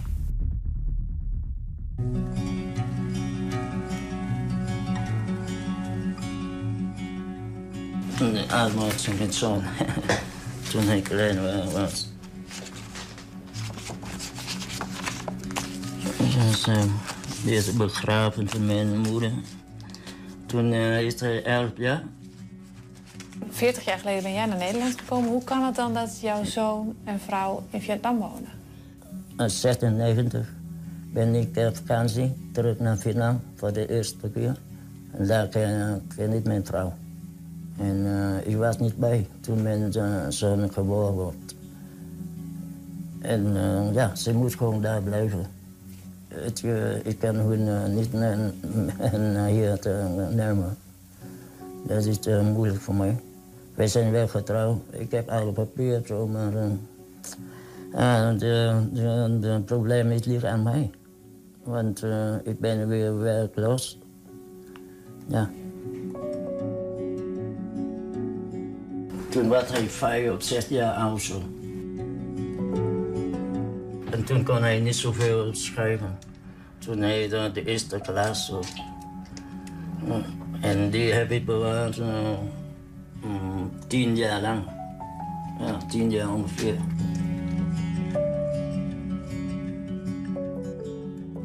[8.17, 9.61] Toen ik aanmaakte met zoon.
[10.71, 12.07] Toen ik wa- was.
[16.17, 16.83] Dus, uh,
[17.43, 19.31] die is begraven van mijn moeder.
[20.45, 22.03] Toen eh, is hij elf jaar.
[23.49, 25.29] 40 jaar geleden ben jij naar Nederland gekomen.
[25.29, 28.49] Hoe kan het dan dat jouw zoon en vrouw in Vietnam wonen?
[29.37, 30.47] In 96
[31.13, 34.55] ben ik op vakantie terug naar Vietnam voor de eerste keer.
[35.11, 36.93] En daar ken, ik mijn vrouw.
[37.77, 41.55] En eh, ik was niet bij toen mijn eh, zoon geboren wordt.
[43.21, 45.45] En eh, ja, ze moet gewoon daar blijven.
[46.27, 46.63] Het,
[47.03, 50.77] ik kan hun niet naar, hier te nemen.
[51.87, 52.19] Dat is
[52.53, 53.19] moeilijk voor mij.
[53.75, 54.77] Wij zijn wel getrouwd.
[54.89, 56.53] Ik heb alle papieren, maar...
[57.93, 60.91] Ah, de, probleem is ligt aan mij.
[61.63, 62.03] Want
[62.43, 63.99] ik ben weer werkloos.
[65.27, 65.49] Ja.
[69.35, 71.41] Toen was hij vijf of zes jaar oud zo.
[74.11, 76.17] En toen kon hij niet zoveel schrijven.
[76.77, 78.61] Toen hij de, de eerste klas zo.
[80.61, 84.63] En die heb ik bewaard mm, tien jaar lang.
[85.59, 86.77] Ja, tien jaar ongeveer.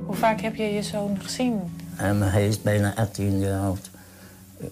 [0.06, 1.60] Hoe vaak heb je je zoon gezien?
[1.96, 3.90] En hij is bijna 18 jaar oud.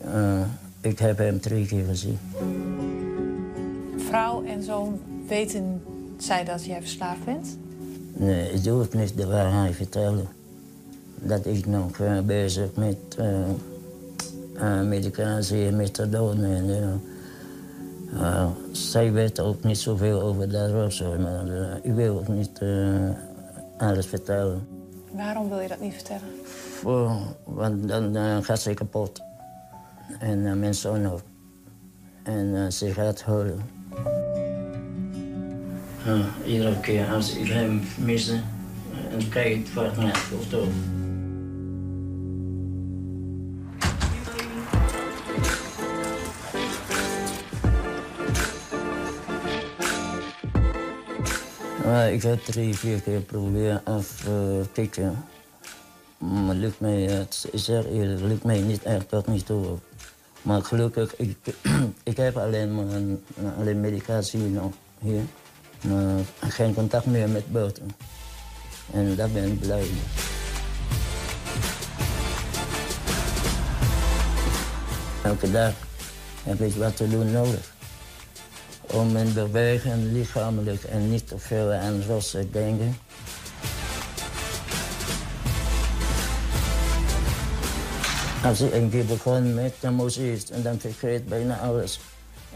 [0.05, 0.41] Eh,
[0.81, 2.19] ik heb hem drie keer gezien.
[4.09, 5.83] Vrouw en zoon weten
[6.19, 7.59] zij dat jij verslaafd bent?
[8.13, 10.29] Nee, ik doe het niet de waarheid vertellen.
[11.15, 13.27] Dat ik nog eh, bezig met eh
[14.59, 16.57] eh, medicatie, methadone.
[16.57, 16.93] En, eh,
[18.23, 21.45] eh, zij weet ook niet zoveel over dat rotzooi, maar
[21.83, 23.11] ik wil ook niet eh,
[23.77, 24.69] alles vertellen.
[25.13, 26.29] Waarom wil je dat niet vertellen?
[26.81, 27.11] Voor,
[27.45, 29.21] want dan gaat ze kapot.
[30.19, 31.23] En mijn zoon ook.
[32.23, 33.78] En ze gaat huilen.
[36.09, 38.39] Ja, iedere keer als ik hem mis, eh,
[39.11, 40.69] dan kijk ik vaak naar de foto.
[51.85, 55.25] Maar ik heb drie, vier keer proberen af te kicken.
[56.19, 57.49] Maar lukt mij, het
[58.21, 59.79] lukt mij niet echt tot niet toe.
[60.43, 61.37] Maar gelukkig, ik,
[62.03, 62.87] ik heb alleen, maar,
[63.59, 65.23] alleen medicatie nog hier.
[65.81, 67.91] Maar geen contact meer met buiten.
[68.93, 69.87] En daar ben ik blij.
[75.23, 75.73] Elke dag
[76.43, 77.73] heb ik wat te doen nodig.
[78.81, 82.97] Om in bewegen, lichamelijk en niet te veel aan rossen denken.
[88.45, 92.01] Als ik een keer begon met de muziek en dan vergeet bijna alles.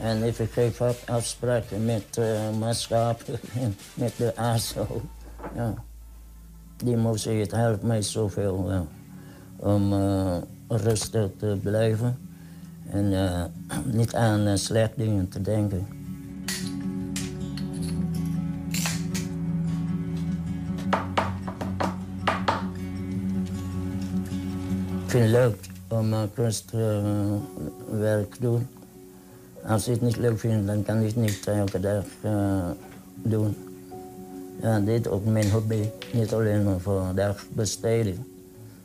[0.01, 5.03] En ik vergeet vaak afspraken met uh, maatschappij en met de ASO.
[5.55, 5.75] Ja.
[6.77, 8.87] Die muziek helpt mij zoveel
[9.57, 10.37] om uh,
[10.69, 12.19] rustig te blijven
[12.91, 13.45] en uh,
[13.99, 15.87] niet aan slechte dingen te denken.
[25.05, 25.57] Ik vind het leuk
[25.89, 28.69] om kunstwerk te doen.
[29.67, 32.05] Als ik het niet leuk vind, dan kan ik niet elke dag
[33.15, 33.57] doen.
[34.63, 35.89] Ja, dit is ook mijn hobby.
[36.13, 38.19] Niet alleen maar voor dagbesteding,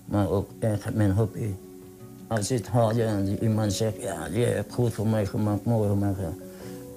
[0.06, 1.54] maar ook echt mijn hobby.
[2.28, 5.90] Als ik het hoor en iemand zegt, ja, je hebt goed voor mij gemaakt, mooi
[5.90, 6.18] gemaakt.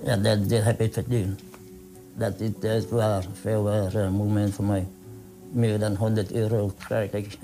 [0.05, 1.41] Ja, dat, heb ik verdiend.
[2.15, 4.87] Dat is, dat waar, veel waar uh, moment voor mij.
[5.53, 7.39] Meer dan 100 euro krijg ik.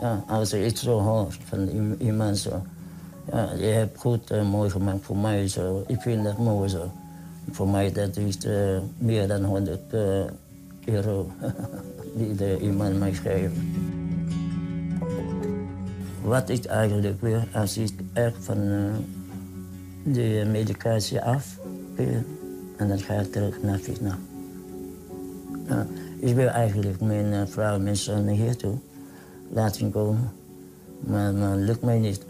[0.00, 2.62] Ja, als ik iets zo hoor van iemand zo.
[3.30, 5.48] Ja, je hebt goed uh, mooi gemaakt voor mij.
[5.48, 5.84] Zo.
[5.86, 6.90] Ik vind dat mooi zo.
[7.50, 9.80] Voor mij dat is uh, meer dan 100
[10.84, 11.30] euro
[12.16, 13.54] die de iemand mij geeft.
[16.22, 18.92] Wat ik eigenlijk wil, als ik echt van uh,
[20.02, 21.58] de medicatie af
[22.76, 24.18] en dan ga ik terug naar Vietnam.
[26.18, 28.74] Ik wil eigenlijk mijn vrouw en mijn zoon hier toe
[29.48, 30.32] laten komen,
[31.00, 32.24] maar dat lukt mij niet.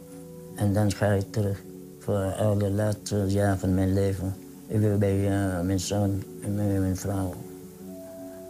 [0.55, 1.63] En dan ga ik terug
[1.99, 4.35] voor alle laatste jaar van mijn leven.
[4.67, 5.17] Ik wil bij
[5.63, 7.35] mijn zoon en bij mijn vrouw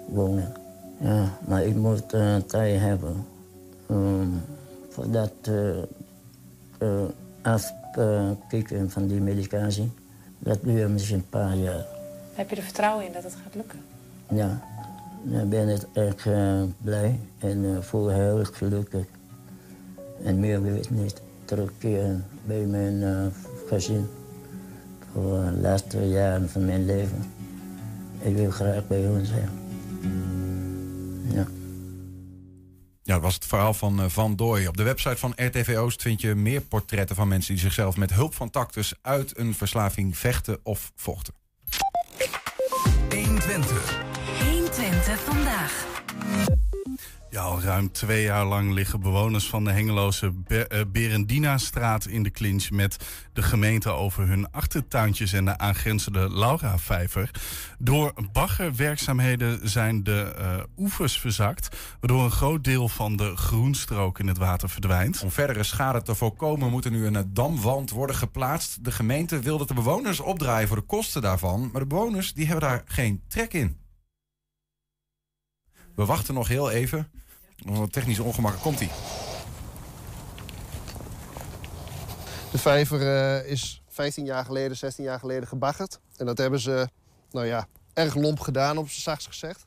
[0.09, 0.53] wonen.
[0.99, 2.09] Ja, maar ik moet
[2.47, 3.27] tijd hebben.
[3.91, 4.41] Um,
[4.89, 5.77] voor dat uh,
[6.83, 7.03] uh,
[7.43, 9.91] afkicken van die medicatie.
[10.39, 11.87] Dat duurt misschien een paar jaar.
[12.35, 13.79] Heb je er vertrouwen in dat het gaat lukken?
[14.29, 14.61] Ja,
[15.43, 19.05] ik ben ik erg uh, blij en voel heel gelukkig.
[20.25, 23.33] En meer wil ik niet terugkeren bij mijn
[23.69, 24.09] gezin.
[25.13, 27.31] Voor de laatste jaren van mijn leven.
[28.21, 29.51] Ik wil graag bij hun zijn.
[31.35, 31.47] Ja.
[33.03, 34.67] Ja, dat was het verhaal van uh, Van Dooy.
[34.67, 38.13] Op de website van RTV Oost vind je meer portretten van mensen die zichzelf met
[38.13, 41.35] hulp van tactus uit een verslaving vechten of vochten.
[43.11, 44.03] 120.
[44.45, 45.87] 120 vandaag.
[47.33, 52.23] Ja, al ruim twee jaar lang liggen bewoners van de Hengeloze Be uh, Berendina-straat in
[52.23, 52.97] de clinch met
[53.33, 57.31] de gemeente over hun achtertuintjes en de aangrenzende Laura-vijver.
[57.79, 64.27] Door baggerwerkzaamheden zijn de uh, oevers verzakt, waardoor een groot deel van de groenstrook in
[64.27, 65.23] het water verdwijnt.
[65.23, 68.85] Om verdere schade te voorkomen moet er nu een damwand worden geplaatst.
[68.85, 72.47] De gemeente wil dat de bewoners opdraaien voor de kosten daarvan, maar de bewoners die
[72.47, 73.81] hebben daar geen trek in.
[75.95, 77.11] We wachten nog heel even.
[77.65, 78.61] Wat technische ongemakken.
[78.61, 78.91] Komt-ie.
[82.51, 86.01] De vijver uh, is 15 jaar geleden, 16 jaar geleden gebaggerd.
[86.17, 86.89] En dat hebben ze,
[87.31, 89.67] nou ja, erg lomp gedaan, op z'n zachts gezegd.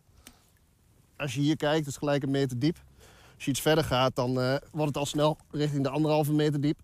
[1.18, 2.78] Als je hier kijkt, is gelijk een meter diep.
[3.36, 6.62] Als je iets verder gaat, dan uh, wordt het al snel richting de anderhalve meter
[6.62, 6.80] diep.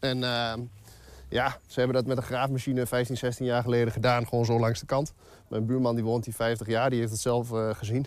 [0.00, 0.52] En uh,
[1.28, 4.28] ja, ze hebben dat met een graafmachine 15, 16 jaar geleden gedaan.
[4.28, 5.12] Gewoon zo langs de kant.
[5.48, 8.06] Mijn buurman die woont hier 50 jaar, die heeft het zelf gezien.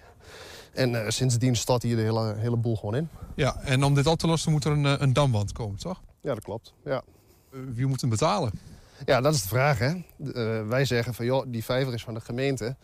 [0.75, 3.09] En uh, sindsdien staat hier de hele, hele boel gewoon in.
[3.35, 6.01] Ja, en om dit op te lossen moet er een, een damwand komen, toch?
[6.21, 6.73] Ja, dat klopt.
[6.83, 7.01] Ja.
[7.51, 8.51] Uh, wie moet hem betalen?
[9.05, 9.93] Ja, dat is de vraag, hè.
[10.67, 12.75] wij zeggen van, joh, die vijver is van de gemeente.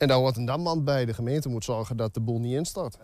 [0.00, 1.04] En daar hoort een damwand bij.
[1.04, 2.98] De gemeente moet zorgen dat de boel niet instort.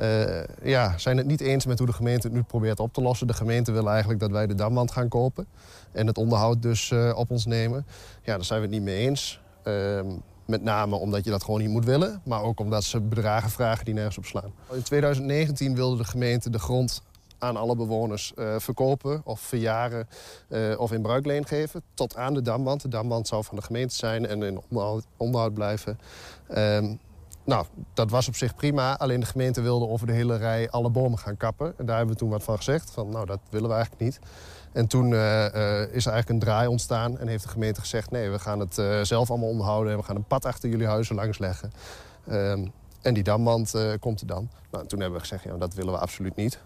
[0.00, 3.00] Uh, ja, zijn het niet eens met hoe de gemeente het nu probeert op te
[3.00, 3.26] lossen.
[3.26, 5.46] De gemeente wil eigenlijk dat wij de damwand gaan kopen.
[5.92, 7.86] En het onderhoud dus uh, op ons nemen.
[8.22, 9.40] Ja, daar zijn we het niet mee eens.
[9.64, 10.00] Uh,
[10.48, 12.20] met name omdat je dat gewoon niet moet willen.
[12.24, 14.52] Maar ook omdat ze bedragen vragen die nergens op slaan.
[14.72, 17.02] In 2019 wilde de gemeente de grond
[17.38, 20.08] aan alle bewoners uh, verkopen of verjaren
[20.48, 21.82] uh, of in bruikleen geven.
[21.94, 22.82] Tot aan de damwand.
[22.82, 24.60] De damwand zou van de gemeente zijn en in
[25.16, 25.98] onderhoud, blijven.
[26.56, 26.98] Um,
[27.44, 28.96] nou, dat was op zich prima.
[28.96, 31.74] Alleen de gemeente wilde over de hele rij alle bomen gaan kappen.
[31.76, 32.90] En daar hebben we toen wat van gezegd.
[32.90, 34.18] Van, nou, dat willen we eigenlijk niet.
[34.78, 37.18] En toen uh, uh, is er eigenlijk een draai ontstaan.
[37.18, 39.92] En heeft de gemeente gezegd, nee, we gaan het uh, zelf allemaal onderhouden.
[39.92, 41.72] En we gaan een pad achter jullie huizen langs leggen.
[42.30, 44.50] Um, en die damwand komt er dan.
[44.70, 46.58] Nou, toen hebben we gezegd, ja, dat willen we absoluut niet.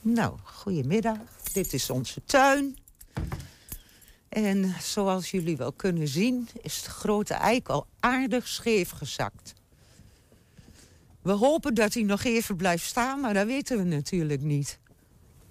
[0.00, 1.16] Nou, goedemiddag.
[1.52, 2.76] Dit is onze tuin.
[4.28, 9.54] En zoals jullie wel kunnen zien, is de grote eik al aardig scheef gezakt.
[11.22, 14.78] We hopen dat hij nog even blijft staan, maar dat weten we natuurlijk niet.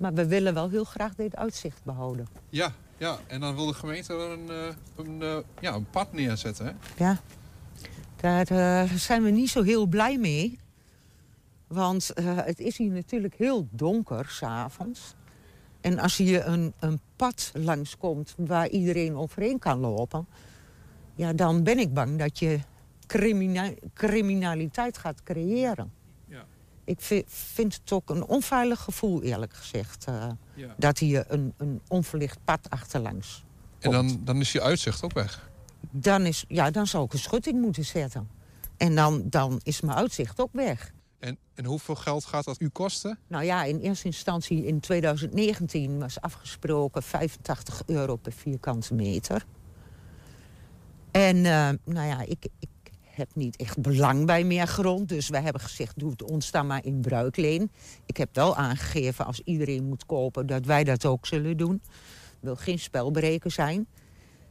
[0.04, 2.28] Maar we willen wel heel graag dit uitzicht behouden.
[2.50, 3.18] Ja, ja.
[3.28, 4.50] en dan wil de gemeente er een,
[4.96, 6.72] een, een, ja, een pad neerzetten, hè?
[6.98, 7.20] Ja,
[8.16, 10.60] daar uh, zijn we niet zo heel blij mee.
[11.68, 15.13] Want eh, het is hier natuurlijk heel donker s'avonds.
[15.82, 20.28] En als hier een, een pad langskomt waar iedereen overheen kan lopen...
[21.16, 22.60] Ja, dan ben ik bang dat je
[23.08, 25.92] crimina- criminaliteit gaat creëren.
[26.86, 30.06] Ik vi- vind het ook een onveilig gevoel, eerlijk gezegd.
[30.06, 30.76] eh, Ja.
[30.78, 33.43] Dat hier een, een onverlicht pad achterlangs
[33.80, 35.50] En dan, dan is je uitzicht ook weg.
[35.91, 38.30] dan, is, ja, dan zou ik een schutting moeten zetten.
[38.78, 40.91] En dan, dan is mijn uitzicht ook weg.
[41.19, 43.19] En, en hoeveel geld gaat dat u kosten?
[43.28, 49.46] Nou ja, in eerste instantie in 2019 was afgesproken 85 euro per vierkante meter.
[51.12, 52.69] En eh, nou ja, ik, ik
[53.15, 55.10] heb niet echt belang bij meer grond.
[55.10, 57.71] Dus wij hebben gezegd, doe het ons dan maar in bruikleen.
[58.06, 61.82] Ik heb wel aangegeven, als iedereen moet kopen, dat wij dat ook zullen doen.
[62.39, 63.88] wil geen spelbreken zijn.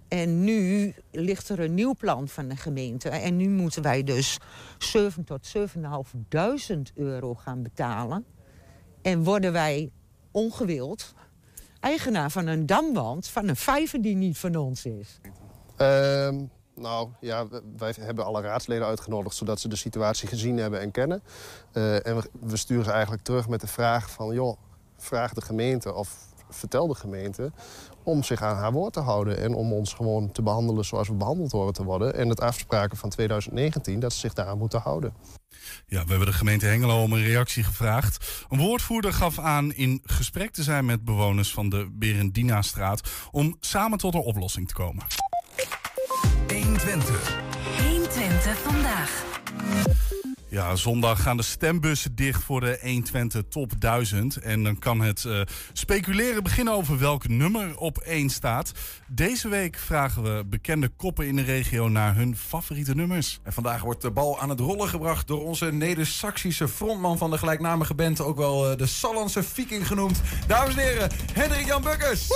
[0.09, 3.09] En nu ligt er een nieuw plan van de gemeente.
[3.09, 4.39] En nu moeten wij dus
[4.79, 8.25] 7 tot 7.500 euro gaan betalen.
[9.03, 9.91] En worden wij
[10.31, 11.15] ongewild
[11.81, 15.21] eigenaar van een damwand van een vijver die niet van ons is.
[15.77, 16.45] Ehm,
[16.75, 21.23] nou ja, wij hebben alle raadsleden uitgenodigd zodat ze de situatie gezien hebben en kennen.
[21.73, 24.35] Eh, en we, we sturen ze eigenlijk terug met de vraag van...
[24.35, 24.57] joh,
[24.97, 27.53] vraag de gemeente of vertel de gemeente
[28.03, 29.39] om zich aan haar woord te houden...
[29.39, 32.15] en om ons gewoon te behandelen zoals we behandeld horen te worden.
[32.15, 35.15] En het afspraken van 2019, dat ze zich daaraan moeten houden.
[35.87, 38.45] Ja, we hebben de gemeente Hengelo om een reactie gevraagd.
[38.49, 43.11] Een woordvoerder gaf aan in gesprek te zijn met bewoners van de Berendina-straat...
[43.31, 45.05] om samen tot een oplossing te komen.
[46.53, 47.41] 120.
[47.89, 49.25] 120 vandaag.
[50.49, 54.37] Ja, zondag gaan de stembussen dicht voor de 120 Top 1000.
[54.37, 55.41] En dan kan het eh,
[55.73, 58.73] speculeren beginnen over welk nummer op 1 staat.
[59.09, 63.41] Deze week vragen we bekende koppen in de regio naar hun favoriete nummers.
[63.43, 67.39] En vandaag wordt de bal aan het rollen gebracht door onze Neder-Saxische frontman van de
[67.39, 70.21] gelijknamige band, ook wel eh, de Sallandse Viking genoemd.
[70.47, 72.29] Dames en heren, Hendrik Jan Bukkers.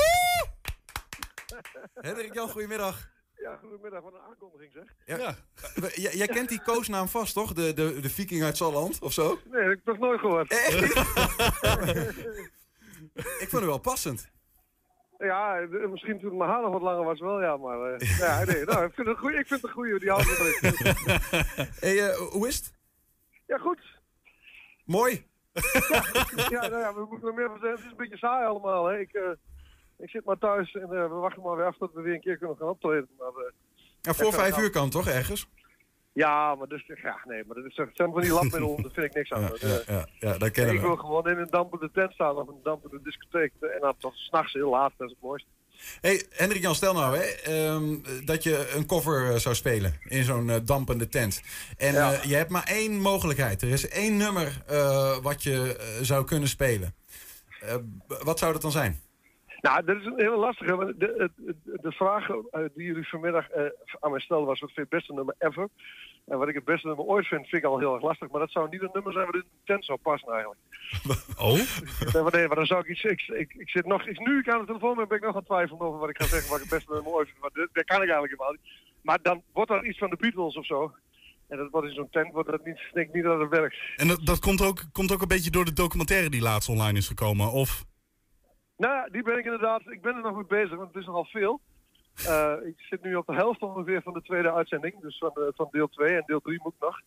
[1.94, 3.14] Hendrik Jan, goedemiddag.
[3.46, 4.02] Ja, goedemiddag.
[4.02, 4.85] Wat een aankondiging zeg.
[5.18, 5.35] Ja.
[5.74, 7.52] Eh, Jij, jij kent die koosnaam vast, toch?
[7.52, 9.38] De, de, de Viking uit Salland, of zo?
[9.44, 10.52] Nee, dat heb ik nog nooit gehoord.
[13.14, 14.30] Ik vond het wel passend.
[15.18, 17.56] Ja, d- misschien toen mijn haar nog wat langer was wel, ja.
[17.56, 19.30] Maar eh, ja, nee, nou, ik vind het goed.
[19.32, 20.74] Ik vind het een goeie, die erin.
[21.80, 22.72] Hey, eh, hoe is het?
[23.46, 23.80] Ja, goed.
[24.85, 25.26] Mooi.
[26.50, 27.70] Ja, nou ja, we moeten er meer van zeggen.
[27.76, 28.87] Het is een beetje saai allemaal.
[28.87, 28.98] Hè.
[28.98, 29.22] Ik, eh,
[29.98, 32.20] ik zit maar thuis en eh, we wachten maar weer af tot we weer een
[32.20, 33.09] keer kunnen gaan optreden.
[33.18, 33.52] Maar, eh,
[34.02, 35.48] Ja, voor vijf uur kan toch, ergens?
[36.12, 39.06] Ja, maar dus, ja, nee, maar dat is, het zijn van die lapmiddelen, daar vind
[39.06, 39.40] ik niks aan.
[39.40, 40.87] Ja, ja, eh, ja, ja dat kennen ik we.
[40.87, 43.52] wil gewoon in een dampende tent staan of een dampende discotheek.
[43.61, 45.48] En dan toch s'nachts heel laat, dat is het mooiste.
[46.00, 50.24] Hey, Hendrik Jan, stel nou hè, ehm, dat je een cover eh, zou spelen in
[50.24, 51.42] zo'n eh, dampende tent.
[51.76, 53.62] En eh, je hebt maar één mogelijkheid.
[53.62, 56.94] Er is één nummer eh, wat je eh, zou kunnen spelen.
[57.61, 57.74] Eh,
[58.06, 59.00] wat zou dat dan zijn?
[59.60, 60.76] Nou, dat is een hele lastige.
[60.76, 63.64] want De, de, de vraag eh, die jullie vanmiddag eh,
[64.00, 65.68] aan mij stelden was: wat vind je het beste nummer ever?
[66.26, 68.30] En wat ik het beste nummer ooit vind, vind ik al heel erg lastig.
[68.30, 70.60] Maar dat zou niet een nummer zijn wat in de tent zou passen eigenlijk.
[71.38, 71.52] Oh?
[72.12, 73.02] Nee, maar, nee, maar dan zou ik iets.
[73.02, 74.06] Ik, ik, ik zit nog.
[74.06, 76.08] Ik, nu ik aan de telefoon ben, ben ik nog aan het twijfelen over wat
[76.08, 76.50] ik ga zeggen.
[76.50, 77.40] Wat ik het beste nummer ooit vind.
[77.40, 78.72] Maar dat, dat kan ik eigenlijk helemaal niet.
[79.02, 80.94] Maar dan wordt dat iets van de Beatles of zo.
[81.48, 83.76] En dat wordt in zo'n tent, wordt dat niet, denk ik niet dat het werkt.
[83.96, 86.98] En dat, dat komt, ook, komt ook een beetje door de documentaire die laatst online
[86.98, 87.52] is gekomen.
[87.52, 87.84] Of
[88.76, 89.80] Nou, die ben ik inderdaad.
[89.86, 91.60] Ik ben er nog mee bezig, want het is nogal veel.
[92.26, 95.00] Eh, ik zit nu op de helft ongeveer van de tweede uitzending.
[95.00, 97.00] Dus van, de- van deel 2 en deel 3 moet nog.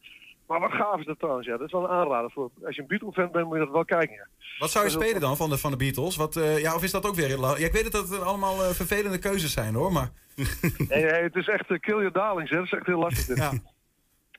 [0.47, 1.57] Maar wat gaaf is dat trouwens, ja.
[1.57, 2.49] Dat is wel een aanrader voor.
[2.65, 4.27] Als je een Beatle-fan bent, moet je dat wel kijken, ja.
[4.57, 6.15] Wat zou je Dat spelen dan van de, van de Beatles?
[6.15, 7.39] Wat, eh, ja, of is dat ook weer...
[7.39, 10.09] Ja, ik weet dat het allemaal vervelende keuzes zijn hoor, maar...
[10.89, 12.55] Nee, nee, het is echt uh, kill your darlings, hè.
[12.55, 13.37] Dat is echt heel lastig dit.
[13.37, 13.51] Ja.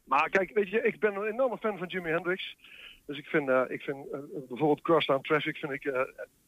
[0.05, 2.57] Maar kijk, weet je, ik ben een enorme fan van Jimi Hendrix.
[3.11, 6.01] Dus ik vind, eh, ik vind eh, bijvoorbeeld Crosstown Traffic vind ik eh,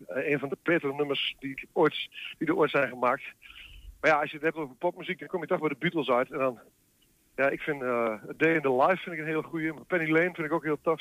[0.06, 3.22] een van de betere nummers die, ooit, die er ooit zijn gemaakt.
[4.00, 6.08] Maar ja, als je het hebt over popmuziek, dan kom je toch bij de Beatles
[6.08, 6.30] uit.
[6.30, 6.58] En dan,
[7.36, 9.72] ja, ik vind eh, Day in the Life vind ik een hele goeie.
[9.72, 11.00] Maar Penny Lane vind ik ook heel tof.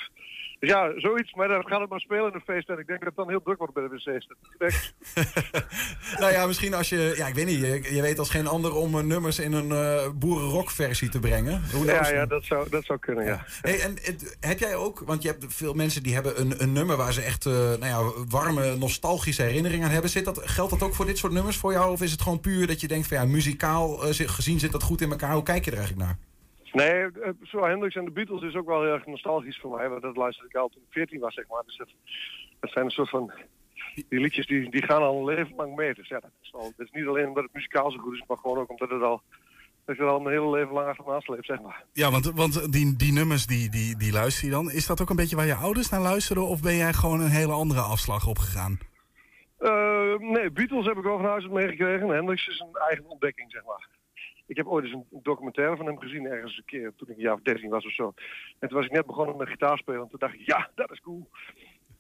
[0.60, 1.34] Dus ja, zoiets.
[1.34, 2.70] Maar dan gaat het maar spelen in een feest.
[2.70, 4.28] En ik denk dat het dan heel druk wordt bij de wc's.
[6.20, 7.14] Nou ja, misschien als je...
[7.18, 7.60] Ja, ik weet niet.
[7.60, 11.62] Je, je weet als geen ander om eh, nummers in een eh boerenrockversie te brengen.
[11.74, 12.10] Hoe Ja, knows?
[12.10, 13.46] ja, dat zou, dat zou kunnen, ja.
[13.62, 16.72] Hey, en het- heb jij ook, want je hebt veel mensen die hebben een, een
[16.74, 20.10] nummer waar ze echt nou ja, warme, nostalgische herinneringen aan hebben.
[20.10, 21.92] Zit dat, geldt dat ook voor dit soort nummers voor jou?
[21.92, 25.02] Of is het gewoon puur dat je denkt van ja, muzikaal gezien zit dat goed
[25.02, 25.34] in elkaar?
[25.34, 26.18] Hoe kijk je er eigenlijk naar?
[26.72, 29.90] Nee, eh, zo Hendrix en de Beatles is ook wel heel erg nostalgisch voor mij.
[29.90, 31.64] Want dat luisterde ik al toen ik 14 was, zeg maar.
[31.66, 31.88] Dus dat,
[32.60, 33.32] dat zijn een soort van...
[34.10, 35.94] Die liedjes die, die gaan al een leven lang mee.
[35.94, 38.38] Dus ja, dat is, dat is niet alleen omdat het muzikaal zo goed is, maar
[38.38, 39.22] gewoon ook omdat het al
[39.86, 41.84] Dat ik er al mijn hele leven lang achter me aansleep, zeg maar.
[41.94, 44.72] Ja, want, want die, die nummers die, die, die luister je dan.
[44.72, 46.48] Is dat ook een beetje waar je ouders naar luisteren?
[46.48, 48.80] Of ben jij gewoon een hele andere afslag opgegaan?
[49.58, 52.10] Eh, nee, Beatles heb ik wel van huis meegekregen.
[52.10, 53.88] Hendrix is een eigen ontdekking, zeg maar.
[54.52, 57.22] Ik heb ooit eens een documentaire van hem gezien, ergens een keer, toen ik een
[57.22, 58.14] jaar of 13 was of zo.
[58.60, 60.02] En toen was ik net begonnen met gitaarspelen.
[60.02, 61.30] En toen dacht ik, ja, dat is cool.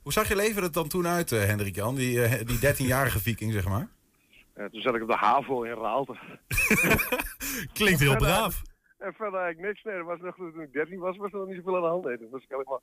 [0.02, 1.96] Hoe zag je leven er dan toen uit, eh, Hendrik Jan?
[1.96, 3.88] Die, eh, die 13-jarige viking, zeg maar.
[4.54, 6.16] Eh, toen zat ik op de HAVO in Raalte.
[7.80, 8.62] Klinkt heel braaf.
[8.98, 9.84] En verder eigenlijk niks.
[9.84, 12.06] Nee, was nog, toen ik 13 was, was er nog niet zoveel aan de hand.
[12.06, 12.80] Nee, toen was ik alleen maar,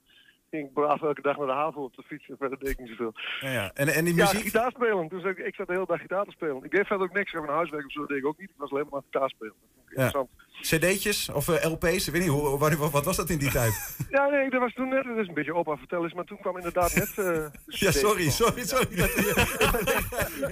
[0.51, 2.29] ging ik braaf elke dag naar de HAVO op de fiets.
[2.29, 3.13] En verder deed ik niet zoveel.
[3.41, 3.71] Ja, ja.
[3.75, 4.41] En, en die Ja, muziek?
[4.43, 5.09] gitaar spelen.
[5.11, 6.65] Zat ik, ik zat de hele dag gitaar te spelen.
[6.65, 7.33] Ik deed verder ook niks.
[7.33, 8.49] Ik een huiswerk of zo, deed ik ook niet.
[8.51, 9.55] Ik was alleen maar gitaar spelen.
[9.89, 10.27] Ja.
[10.61, 12.07] CD'tjes of eh, LP's?
[12.07, 13.97] Ik weet niet, hoe, wat, wat was dat in die tijd?
[14.11, 16.39] Ja, nee, dat was toen net, dat is een beetje opa vertel eens, maar toen
[16.41, 17.15] kwam inderdaad net...
[17.17, 18.97] de Ja, sorry, sorry, sorry.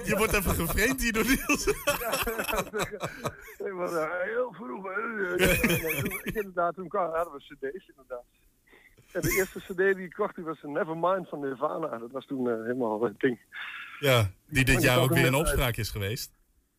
[0.04, 1.64] Je wordt even gevreemd hier door Niels.
[3.58, 4.84] Nee, maar, eh, heel vroeg.
[4.96, 5.58] Nee,
[6.02, 8.24] toen- ik inderdaad, toen kwam, hadden we cd's inderdaad.
[9.16, 11.98] En de eerste cd die ik kocht, die was Nevermind van Nirvana.
[11.98, 13.40] Dat was toen eh, helemaal het ding.
[13.98, 15.42] Ja, die dit die jaar ook er weer in uit.
[15.42, 16.36] opspraak is geweest.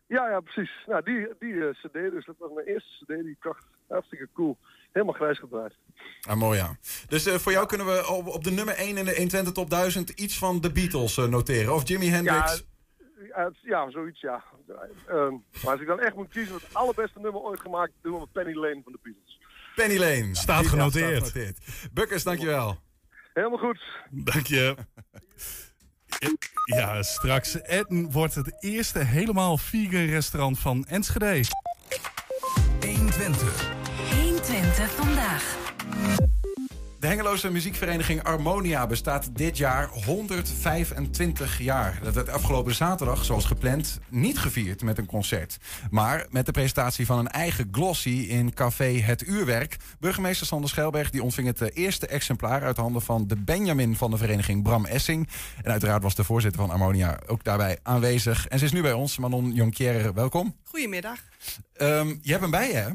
[0.07, 0.71] Ja, ja, precies.
[0.85, 3.65] Nou, die, die eh, cd dus, dat was mijn eerste cd die ik kocht.
[3.87, 4.57] Hartstikke cool.
[4.91, 5.73] Helemaal grijs gedraaid.
[6.21, 6.77] Ah, mooi ja.
[7.07, 9.69] Dus eh, voor jou kunnen we op, op de nummer 1 in de 120 top
[9.69, 11.73] 1000 iets van de Beatles eh, noteren.
[11.73, 12.65] Of Jimi Hendrix.
[13.35, 14.43] Ja, ja, zoiets, ja.
[15.07, 15.31] Ehm,
[15.63, 18.53] maar als ik dan echt moet kiezen, het allerbeste nummer ooit gemaakt, doen we Penny
[18.53, 19.36] Lane van de Beatles.
[19.77, 20.29] Penny Lane.
[20.31, 21.17] Staat genoteerd.
[21.17, 21.57] genoteerd.
[21.93, 22.77] Bukkers, dankjewel.
[23.33, 23.81] Helemaal goed.
[24.09, 24.75] Dank je.
[26.65, 31.43] Ja, straks Ed wordt het eerste helemaal vegan restaurant van Enschede.
[32.79, 33.69] 120.
[34.11, 35.55] 120 vandaag.
[36.99, 41.99] De Hengeloze muziekvereniging Harmonia bestaat dit jaar 125 jaar.
[42.03, 45.57] Dat werd afgelopen zaterdag, zoals gepland, niet gevierd met een concert.
[45.89, 49.77] Maar met de presentatie van een eigen glossy in café Het Uurwerk.
[49.99, 54.11] Burgemeester Sander Schelberg die ontving het eh, eerste exemplaar uit handen van de Benjamin van
[54.11, 55.29] de vereniging Bram Essing.
[55.63, 58.47] En uiteraard was de voorzitter van Harmonia ook daarbij aanwezig.
[58.47, 60.55] En ze is nu bij ons, Manon Jonquière, welkom.
[60.63, 61.19] Goedemiddag.
[61.73, 62.89] Ehm, je hebt hem bij je, hè?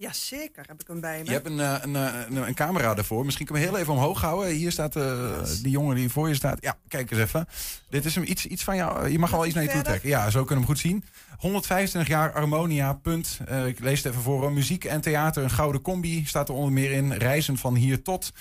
[0.00, 1.24] Jazeker, heb ik hem bij me.
[1.24, 3.24] Je hebt een, eh, een, eh, een, een camera ervoor.
[3.24, 4.52] Misschien kunnen we heel even omhoog houden.
[4.52, 6.58] Hier staat eh, die jongen die voor je staat.
[6.60, 7.48] Ja, kijk eens even.
[7.88, 9.08] Dit is hem iets, iets van jou.
[9.08, 10.08] Je mag wel iets naar je toe trekken.
[10.08, 11.04] Ja, zo kunnen we hem goed zien.
[11.38, 13.40] 125 jaar Harmonia, punt.
[13.66, 14.52] Ik lees het even voor.
[14.52, 17.12] Muziek en theater, een gouden combi staat er onder meer in.
[17.12, 18.32] Reizen van hier tot.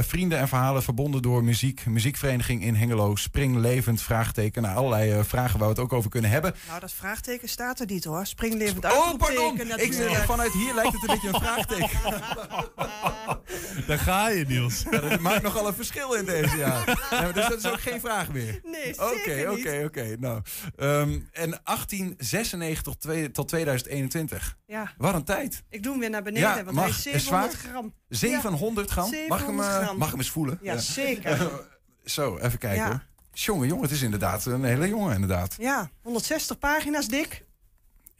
[0.00, 1.86] Vrienden en verhalen verbonden door muziek.
[1.86, 3.16] Muziekvereniging in Hengelo.
[3.16, 4.62] Spring levend, vraagteken.
[4.62, 6.54] Nou, allerlei vragen waar we het ook over kunnen hebben.
[6.68, 8.26] Nou, dat vraagteken staat er niet hoor.
[8.26, 9.60] Springlevend Oh, pardon.
[9.76, 9.92] Ik,
[10.26, 11.98] vanuit hier lijkt het een beetje een vraagteken.
[13.86, 14.84] Daar ga je, Niels.
[14.90, 17.06] Ja, dat maakt nogal een verschil in deze jaar.
[17.10, 18.60] Ja, dus dat is ook geen vraag meer.
[18.64, 20.16] Nee, Oké, zeker oké, oké.
[20.18, 20.42] Nou,
[20.76, 24.56] ehm, en 1896 tot, twee- tot 2021.
[24.66, 24.92] Ja.
[24.98, 25.62] Wat een tijd.
[25.68, 26.84] Ik doe hem weer naar beneden, Ja, want mag.
[26.84, 27.70] hij is Is 700 zwaar?
[27.72, 27.94] gram.
[28.08, 29.04] 700 gram?
[29.04, 29.98] Mag ik hem, 700 eh, gram.
[29.98, 30.58] mag hem eens voelen?
[30.62, 31.50] Ja, zeker.
[32.04, 32.88] Zo, even kijken Ja.
[32.88, 33.06] hoor.
[33.32, 35.54] Jongen, jongen, het is inderdaad een hele jongen, inderdaad.
[35.58, 37.44] Ja, 160 pagina's dik.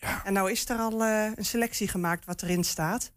[0.01, 0.25] Ja.
[0.25, 3.13] En nou is er al eh, een selectie gemaakt wat erin staat.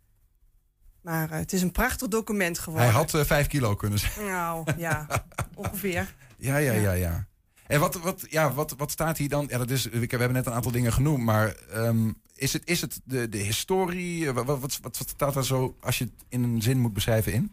[1.01, 2.89] Maar eh, het is een prachtig document geworden.
[2.89, 4.25] Hij had eh, 5 kilo kunnen zijn.
[4.25, 5.07] Nou, ja,
[5.55, 6.13] ongeveer.
[6.37, 7.27] Ja, ja, ja, ja.
[7.67, 9.45] En wat, wat, ja, wat, wat staat hier dan?
[9.49, 12.81] Ja, dat is, we hebben net een aantal dingen genoemd, maar ehm, is het, is
[12.81, 14.31] het de, de historie?
[14.31, 17.51] Wat, wat, wat, staat er zo, als je het in een zin moet beschrijven, in?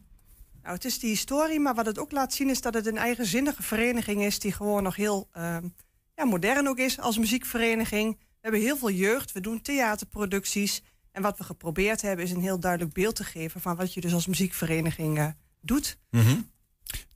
[0.62, 2.96] Nou, het is die historie, maar wat het ook laat zien is dat het een
[2.96, 5.68] eigenzinnige vereniging is die gewoon nog heel ehm,
[6.14, 8.18] ja, modern ook is als muziekvereniging.
[8.40, 10.82] We hebben heel veel jeugd, we doen theaterproducties.
[11.12, 14.00] En wat we geprobeerd hebben is een heel duidelijk beeld te geven van wat je
[14.00, 15.26] dus als muziekvereniging eh,
[15.60, 15.98] doet.
[16.10, 16.40] Mhm.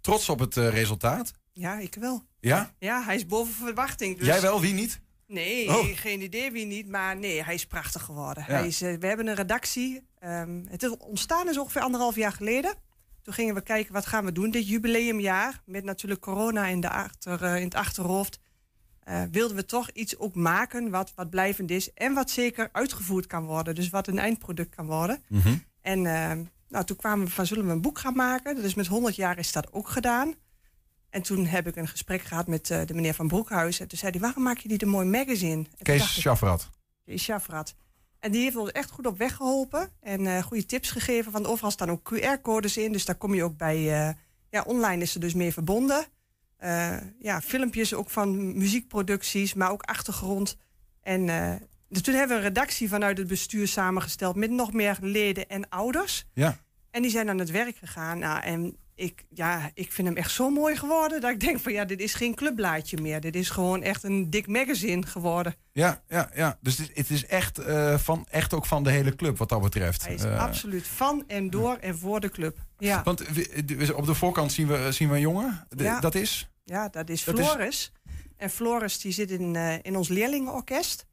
[0.01, 1.33] Trots op het eh, resultaat?
[1.53, 2.23] Ja, ik wel.
[2.41, 2.75] Ja?
[2.79, 4.19] Ja, hij is boven verwachting.
[4.19, 4.27] Dus...
[4.27, 5.01] Jij wel, wie niet?
[5.27, 5.87] Nee, Oh.
[5.97, 8.45] geen idee wie niet, maar nee, hij is prachtig geworden.
[8.49, 8.53] Ja.
[8.55, 10.03] Hij is, eh, we hebben een redactie.
[10.19, 12.75] ehm, het is ontstaan is ongeveer anderhalf jaar geleden.
[13.23, 15.63] Toen gingen we kijken wat gaan we doen dit jubileumjaar.
[15.65, 18.39] Met natuurlijk corona in, de achter, in het achterhoofd.
[19.05, 21.93] Eh, wilden we toch iets ook maken wat, wat blijvend is.
[21.93, 23.75] En wat zeker uitgevoerd kan worden.
[23.75, 25.23] Dus wat een eindproduct kan worden.
[25.81, 28.55] En ehm, nou, toen kwamen we van, zullen we een boek gaan maken?
[28.55, 30.35] Dus met 100 jaar is dat ook gedaan.
[31.11, 33.81] En toen heb ik een gesprek gehad met eh, de meneer van Broekhuis.
[33.81, 35.65] En toen zei hij, waarom maak je niet een mooi magazine?
[35.79, 36.71] En Kees Schafrat.
[37.05, 37.75] Kees Schafrat.
[38.19, 39.91] En die heeft ons echt goed op weg geholpen.
[40.01, 41.33] En eh, goede tips gegeven.
[41.33, 42.93] Want overal staan ook QR-codes in.
[42.93, 43.77] Dus daar kom je ook bij...
[44.09, 44.15] eh,
[44.49, 46.05] ja, online is er dus meer verbonden.
[46.63, 50.57] Eh, ja, filmpjes ook van muziekproducties, maar ook achtergrond.
[51.01, 51.55] En eh,
[51.89, 54.37] dus toen hebben we een redactie vanuit het bestuur samengesteld...
[54.37, 56.25] met nog meer leden en ouders.
[56.33, 56.59] Ja.
[56.91, 58.19] En die zijn aan het werk gegaan.
[58.19, 61.73] Nou, en ik, ja, ik vind hem echt zo mooi geworden dat ik denk van
[61.73, 63.21] ja, dit is geen clubblaadje meer.
[63.21, 65.55] Dit is gewoon echt een dik magazine geworden.
[65.73, 66.59] Ja, ja, ja.
[66.61, 69.63] Dus het, het is echt, eh, van, echt ook van de hele club wat dat
[69.63, 70.05] betreft.
[70.05, 72.59] Hij is absoluut van en door en voor de club.
[72.87, 73.21] Ja, Want
[73.95, 75.67] op de voorkant zien we, zien we een jongen.
[75.69, 76.01] De- Ja.
[76.01, 76.51] Dat is?
[76.65, 77.93] ja dat is Dat is- Floris.
[78.37, 81.07] En Floris die zit in, eh, in ons leerlingenorkest.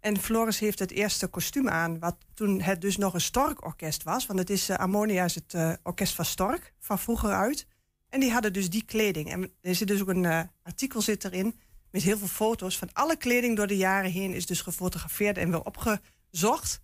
[0.00, 4.26] En Floris heeft het eerste kostuum aan, wat toen het dus nog een Stork-orkest was.
[4.26, 7.66] Want het is, eh, Ammonia is het eh, orkest van Stork, van vroeger uit.
[8.08, 9.30] En die hadden dus die kleding.
[9.32, 11.60] En er zit dus ook een artikel zit erin
[11.90, 15.50] met heel veel foto's van alle kleding door de jaren heen is dus gefotografeerd en
[15.50, 16.80] weer opgezocht.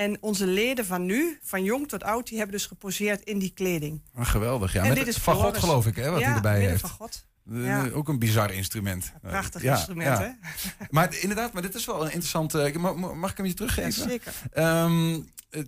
[0.00, 3.50] En onze leden van nu, van jong tot oud, die hebben dus geposeerd in die
[3.54, 4.02] kleding.
[4.14, 4.82] Ah, geweldig, ja.
[4.82, 6.80] En Met dit is van God geloof ik, hè, wat Ja, hij erbij heeft.
[6.80, 7.26] van God.
[7.50, 7.88] Eh, Ja.
[7.88, 9.12] Ook een bizar instrument.
[9.22, 10.28] Prachtig Ja, instrument, hè?
[10.90, 12.72] Maar inderdaad, maar dit is wel een interessante...
[12.78, 13.92] Mag, mag ik hem je teruggeven?
[13.92, 14.32] Zeker.
[14.52, 15.20] Ehm,
[15.50, 15.62] eh,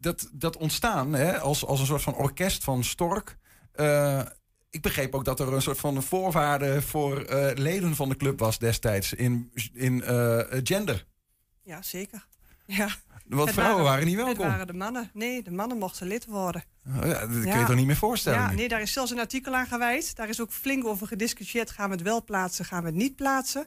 [0.00, 3.36] dat, dat ontstaan hè, als, als een soort van orkest van Stork...
[3.72, 4.20] eh,
[4.70, 8.38] ik begreep ook dat er een soort van voorwaarde voor eh, leden van de club
[8.38, 11.06] was destijds in, in eh, gender.
[11.62, 12.26] Ja, zeker.
[12.66, 12.88] Ja.
[13.28, 14.34] Want vrouwen waren niet welkom.
[14.44, 15.10] Het waren de mannen.
[15.12, 16.64] Nee, de mannen mochten lid worden.
[16.88, 17.66] Oh ja, dat kun je Ja.
[17.66, 18.38] toch niet meer voorstellen?
[18.40, 18.54] Ja, nu?
[18.56, 20.16] nee, daar is zelfs een artikel aan gewijd.
[20.16, 21.70] Daar is ook flink over gediscussieerd.
[21.70, 23.66] Gaan we het wel plaatsen, gaan we het niet plaatsen?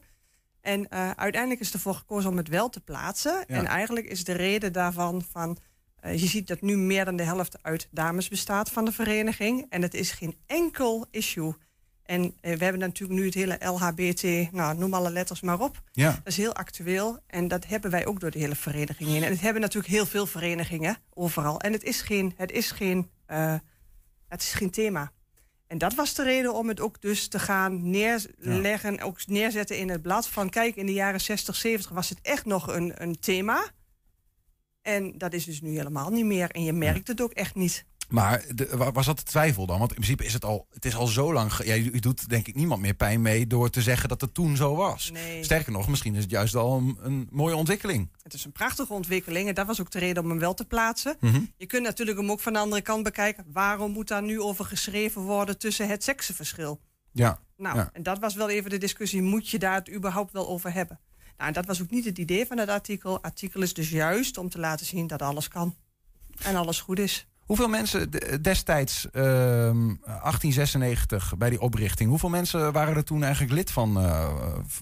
[0.61, 3.31] En eh, uiteindelijk is ervoor gekozen om het wel te plaatsen.
[3.47, 3.55] Ja.
[3.55, 5.57] En eigenlijk is de reden daarvan van...
[5.99, 9.65] eh, je ziet dat nu meer dan de helft uit dames bestaat van de vereniging.
[9.69, 11.53] En het is geen enkel issue.
[12.09, 15.81] En eh, we hebben natuurlijk nu het hele LHBT, nou, noem alle letters maar op.
[15.91, 16.11] Ja.
[16.11, 17.19] Dat is heel actueel.
[17.27, 19.23] En dat hebben wij ook door de hele vereniging heen.
[19.23, 21.61] En het hebben natuurlijk heel veel verenigingen, overal.
[21.61, 23.55] En het is geen, het is geen, eh,
[24.27, 25.11] het is geen thema.
[25.67, 29.89] En dat was de reden om het ook dus te gaan neerleggen, ook neerzetten in
[29.89, 30.27] het blad.
[30.27, 33.69] Van kijk, in de jaren 60, 70 was het echt nog een, een thema.
[34.81, 36.49] En dat is dus nu helemaal niet meer.
[36.49, 37.85] En je merkt het ook echt niet.
[38.09, 39.79] Maar de, wa- was dat de twijfel dan?
[39.79, 41.63] Want in principe is het al, het is al zo lang.
[41.63, 44.55] Ja, je, doet denk ik niemand meer pijn mee door te zeggen dat het toen
[44.55, 45.11] zo was.
[45.11, 45.43] Nee.
[45.43, 48.11] Sterker nog, misschien is het juist al een, een mooie ontwikkeling.
[48.23, 50.65] Het is een prachtige ontwikkeling en dat was ook de reden om hem wel te
[50.65, 51.15] plaatsen.
[51.19, 51.41] Mhm.
[51.57, 53.45] Je kunt natuurlijk hem ook van de andere kant bekijken.
[53.51, 56.79] Waarom moet daar nu over geschreven worden tussen het seksenverschil?
[57.11, 57.39] Ja.
[57.57, 57.89] Nou, ja.
[57.93, 59.21] en dat was wel even de discussie.
[59.21, 60.99] Moet je daar het überhaupt wel over hebben?
[61.37, 63.13] Nou, en dat was ook niet het idee van het artikel.
[63.13, 65.75] Het artikel is dus juist om te laten zien dat alles kan.
[66.43, 67.27] En alles goed is.
[67.49, 73.53] Hoeveel mensen de- destijds, ehm, 1896, bij die oprichting, hoeveel mensen waren er toen eigenlijk
[73.53, 74.29] lid van, eh,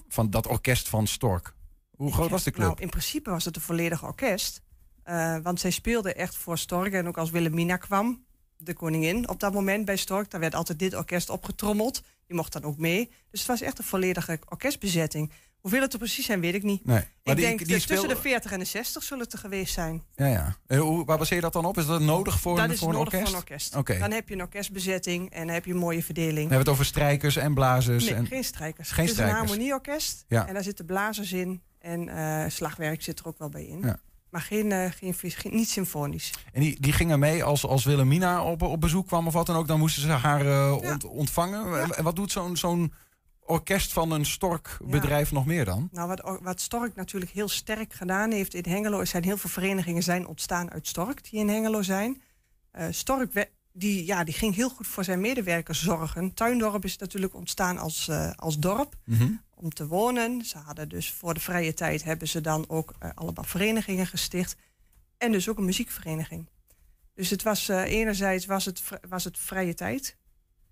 [0.08, 1.54] van dat orkest van Stork?
[1.90, 2.66] Hoe groot was de club?
[2.66, 4.60] Nou, in principe was het een volledig orkest.
[5.02, 6.92] Eh, want zij speelde echt voor Stork.
[6.92, 8.24] En ook als Wilhelmina kwam,
[8.56, 10.30] de koningin, op dat moment bij Stork...
[10.30, 12.02] daar werd altijd dit orkest opgetrommeld.
[12.26, 13.10] Die mocht dan ook mee.
[13.30, 15.32] Dus het was echt een volledige orkestbezetting.
[15.60, 16.84] Hoeveel het er precies zijn, weet ik niet.
[16.84, 16.96] Nee.
[16.96, 19.32] Maar ik die- denk die dat speelde- tussen de 40 en de 60 zullen het
[19.32, 20.02] er geweest zijn.
[20.16, 20.56] Ja, ja.
[20.66, 21.78] En hoe, waar baseer je dat dan op?
[21.78, 23.32] Is dat nodig voor, dat een, is voor een nodig orkest?
[23.32, 24.00] voor een orkest.
[24.00, 26.34] Dan heb je een orkestbezetting en dan heb je een mooie verdeling.
[26.34, 28.04] Dan hebben we het over strijkers en blazers.
[28.04, 28.26] Nee, en...
[28.26, 28.90] geen strijkers.
[28.90, 30.24] Geen het is een harmonieorkest.
[30.28, 30.46] Ja.
[30.46, 31.62] En daar zitten blazers in.
[31.78, 33.80] En eh, slagwerk zit er ook wel bij in.
[33.82, 33.98] Ja.
[34.30, 36.30] Maar geen, eh, geen, geen, niet symfonisch.
[36.52, 39.56] En die, die gingen mee als, als Wilhelmina op, op bezoek kwam of wat dan
[39.56, 39.66] ook.
[39.66, 41.80] Dan moesten ze haar eh, ont- ontvangen.
[41.82, 42.92] En- En wat doet zo'n zo'n
[43.48, 45.88] orkest van een storkbedrijf nog meer dan?
[45.92, 49.04] Nou, wat, wat Stork natuurlijk heel sterk gedaan heeft in Hengelo...
[49.04, 52.22] zijn heel veel verenigingen zijn ontstaan uit Stork die in Hengelo zijn.
[52.70, 56.34] Eh, Stork die, ja, die ging heel goed voor zijn medewerkers zorgen.
[56.34, 59.32] Tuindorp is natuurlijk ontstaan als, eh, als dorp Mhm.
[59.54, 60.44] om te wonen.
[60.44, 64.56] Ze hadden dus voor de vrije tijd hebben ze dan ook eh, allemaal verenigingen gesticht.
[65.18, 66.48] En dus ook een muziekvereniging.
[67.14, 70.16] Dus het was enerzijds was het, was het vrije tijd.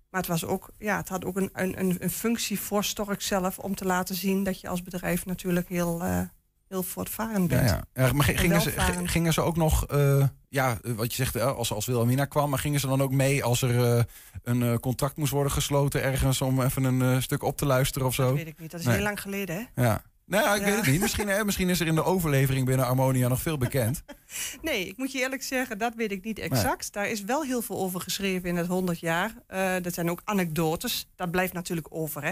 [0.09, 3.59] Maar het, was ook, ja, het had ook een, een, een, functie voor Stork zelf
[3.59, 6.21] om te laten zien dat je als bedrijf natuurlijk heel, eh,
[6.67, 7.69] heel voortvarend bent.
[7.69, 7.81] ja.
[7.93, 11.73] Ja, maar En gingen ze, gingen ze ook nog, eh, ja, wat je zegt, als,
[11.73, 14.03] als Wilhelmina kwam, maar gingen ze dan ook mee als er eh,
[14.43, 18.27] een contract moest worden gesloten ergens om even een stuk op te luisteren of zo?
[18.27, 18.71] Dat weet ik niet.
[18.71, 18.95] Dat is Nee.
[18.95, 19.83] heel lang geleden, hè?
[19.83, 20.01] Ja.
[20.27, 20.65] Nou, ja, ik Ja.
[20.67, 21.01] weet het niet.
[21.01, 24.03] Misschien, hè, misschien is er in de overlevering binnen Harmonia nog veel bekend.
[24.61, 26.93] Nee, ik moet je eerlijk zeggen, dat weet ik niet exact.
[26.93, 29.33] Daar is wel heel veel over geschreven in het 100 jaar.
[29.47, 31.07] Eh dat zijn ook anekdotes.
[31.15, 32.31] Dat blijft natuurlijk over, hè.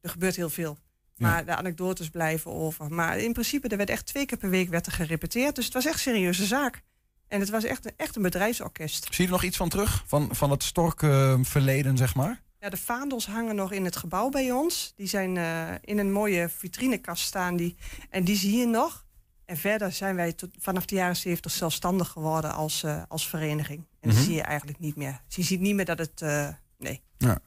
[0.00, 0.78] Er gebeurt heel veel.
[1.16, 2.92] Maar de anekdotes blijven over.
[2.94, 5.54] Maar in principe, er werd echt twee keer per week werd er gerepeteerd.
[5.54, 6.82] Dus het was echt een serieuze zaak.
[7.28, 9.04] En het was echt een, echt een bedrijfsorkest.
[9.04, 10.02] Zie je er nog iets van terug?
[10.06, 12.42] Van, van het stork-verleden, zeg maar?
[12.66, 14.92] Ja, de vaandels hangen nog in het gebouw bij ons.
[14.96, 17.56] Die zijn eh, in een mooie vitrinekast staan.
[17.56, 17.76] Die,
[18.10, 19.04] en die zie je nog.
[19.44, 23.78] En verder zijn wij tot, vanaf de jaren 70 zelfstandig geworden als, eh, als vereniging.
[24.00, 24.24] En dat Mhm.
[24.26, 25.20] zie je eigenlijk niet meer.
[25.26, 26.22] Dus je ziet niet meer dat het...
[26.22, 26.48] eh,
[26.78, 27.02] nee.
[27.18, 27.38] Ja.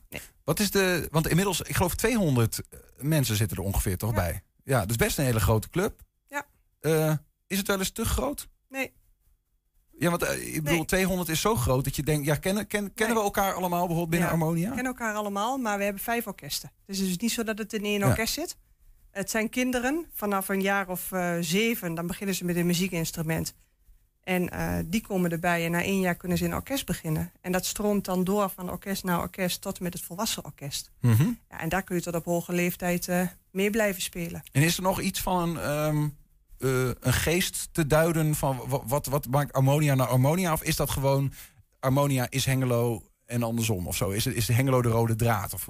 [0.44, 1.08] Wat is de.
[1.12, 2.62] Want inmiddels, ik geloof 200
[2.98, 4.42] mensen zitten er ongeveer toch bij.
[4.64, 6.02] Ja, dus best een hele grote club.
[6.28, 7.22] Ja.
[7.48, 8.48] Is het wel eens te groot?
[8.70, 8.94] Nee.
[10.00, 12.94] Ja, want eh, ik bedoel, 200 is zo groot dat je denkt, ja, kennen, ken,
[12.94, 14.70] kennen we elkaar allemaal bijvoorbeeld binnen Ja, Harmonia?
[14.70, 16.72] We kennen elkaar allemaal, maar we hebben vijf orkesten.
[16.86, 18.08] Dus het is niet zo dat het in één Ja.
[18.08, 18.58] orkest zit.
[19.12, 21.94] Het zijn kinderen vanaf een jaar of eh, zeven.
[21.94, 23.54] Dan beginnen ze met een muziekinstrument.
[24.24, 27.32] En eh, die komen erbij en na één jaar kunnen ze in orkest beginnen.
[27.42, 30.92] En dat stroomt dan door van orkest naar orkest tot en met het volwassen orkest.
[31.02, 31.28] Mhm.
[31.50, 33.10] Ja, en daar kun je tot op hoge leeftijd
[33.52, 34.44] mee blijven spelen.
[34.52, 36.08] En is er nog iets van een, ehm,
[36.60, 40.54] eh, een geest te duiden van wa- wat, wat maakt Harmonia naar Harmonia?
[40.54, 41.34] Of is dat gewoon
[41.80, 44.10] Harmonia is Hengelo en andersom of zo?
[44.10, 45.54] Is, is de Hengelo de rode draad?
[45.54, 45.68] Of?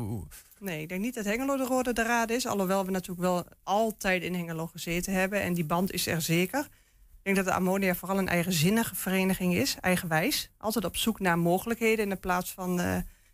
[0.60, 2.46] Nee, ik denk niet dat Hengelo de rode draad is.
[2.48, 5.42] Alhoewel we natuurlijk wel altijd in Hengelo gezeten hebben.
[5.42, 6.60] En die band is er zeker.
[6.60, 9.76] Ik denk dat de Ammonia vooral een eigenzinnige vereniging is.
[9.82, 10.52] Eigenwijs.
[10.58, 12.12] Altijd op zoek naar mogelijkheden.
[12.12, 12.70] In plaats van...
[12.80, 12.86] eh,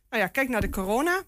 [0.10, 1.22] nou ja, kijk naar de corona.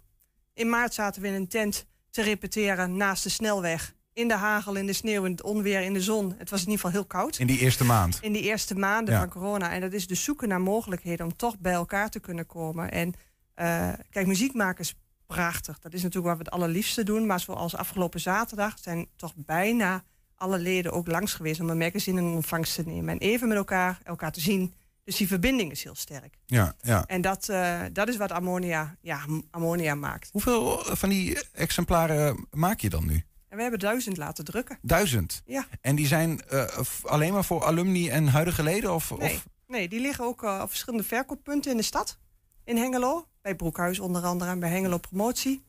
[0.53, 3.95] In maart zaten we in een tent te repeteren naast de snelweg.
[4.17, 6.35] In de hagel, in de sneeuw, in het onweer, in de zon.
[6.37, 7.37] Het was in ieder geval heel koud.
[7.39, 8.17] In die eerste maand.
[8.21, 9.19] In die eerste maanden Ja.
[9.19, 9.71] van corona.
[9.71, 12.91] En dat is dus zoeken naar mogelijkheden om toch bij elkaar te kunnen komen.
[12.91, 13.13] En
[13.53, 14.95] eh, kijk, muziek maken is
[15.25, 15.79] prachtig.
[15.79, 17.25] Dat is natuurlijk wat we het allerliefste doen.
[17.25, 20.03] Maar zoals afgelopen zaterdag zijn toch bijna
[20.35, 23.09] alle leden ook langs geweest om een magazine in ontvangst te nemen.
[23.09, 24.73] En even met elkaar, elkaar te zien.
[25.03, 26.37] Dus die verbinding is heel sterk.
[26.45, 27.05] Ja, ja.
[27.05, 29.19] En dat, eh, dat is wat ammonia, ja,
[29.51, 30.29] ammonia maakt.
[30.31, 33.23] Hoeveel van die exemplaren maak je dan nu?
[33.49, 34.77] En we hebben duizend laten drukken.
[34.81, 35.41] Duizend.
[35.45, 35.67] Ja.
[35.81, 36.65] En die zijn eh,
[37.03, 38.93] alleen maar voor alumni en huidige leden?
[38.93, 39.45] Of, Nee, of?
[39.67, 42.17] nee die liggen ook eh, op verschillende verkooppunten in de stad.
[42.63, 45.63] In Hengelo, bij Broekhuis onder andere en bij Hengelo Promotie.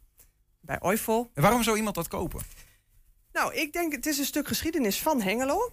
[0.60, 1.30] Bij Oifo.
[1.34, 2.40] En waarom zou iemand dat kopen?
[3.32, 5.72] Nou, ik denk het is een stuk geschiedenis van Hengelo.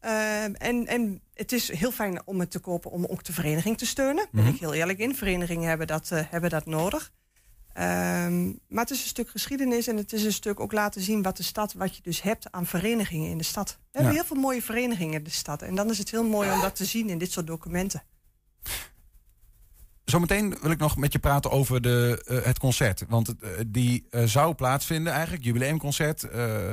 [0.00, 3.78] Ehm, en, en het is heel fijn om het te kopen om ook de vereniging
[3.78, 4.16] te steunen.
[4.16, 4.54] Daar ben Mhm.
[4.54, 5.14] ik heel eerlijk in.
[5.16, 7.12] Verenigingen hebben dat, eh, hebben dat nodig.
[7.72, 11.22] Ehm, maar het is een stuk geschiedenis en het is een stuk ook laten zien
[11.22, 13.78] wat de stad, wat je dus hebt aan verenigingen in de stad.
[13.80, 15.62] We hebben heel veel mooie verenigingen in de stad.
[15.62, 18.02] En dan is het heel mooi om dat te zien in dit soort documenten.
[20.04, 23.04] Zometeen wil ik nog met je praten over de, eh, het concert.
[23.08, 25.44] Want eh, die eh, zou plaatsvinden eigenlijk.
[25.44, 26.26] Jubileumconcert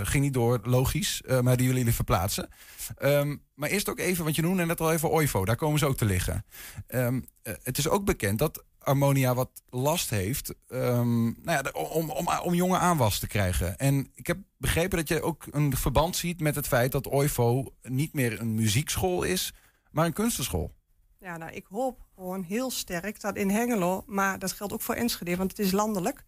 [0.03, 1.21] ging niet door, logisch.
[1.25, 2.49] maar die willen jullie verplaatsen.
[2.97, 5.45] Ehm, maar eerst ook even, want je noemde net al even Oivo.
[5.45, 6.45] Daar komen ze ook te liggen.
[6.87, 12.09] Ehm, eh, het is ook bekend dat Harmonia wat last heeft ehm, nou ja, om,
[12.09, 13.77] om, om jonge aanwas te krijgen.
[13.77, 17.73] En ik heb begrepen dat je ook een verband ziet met het feit dat Oivo
[17.81, 19.53] niet meer een muziekschool is,
[19.91, 20.75] maar een kunstenschool.
[21.19, 24.95] Ja, nou, ik hoop gewoon heel sterk dat in Hengelo, maar dat geldt ook voor
[24.95, 26.25] Enschede, want het is landelijk,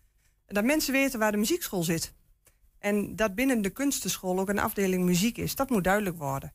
[0.48, 2.14] dat mensen weten waar de muziekschool zit.
[2.80, 6.54] En dat binnen de kunstenschool ook een afdeling muziek is, dat moet duidelijk worden.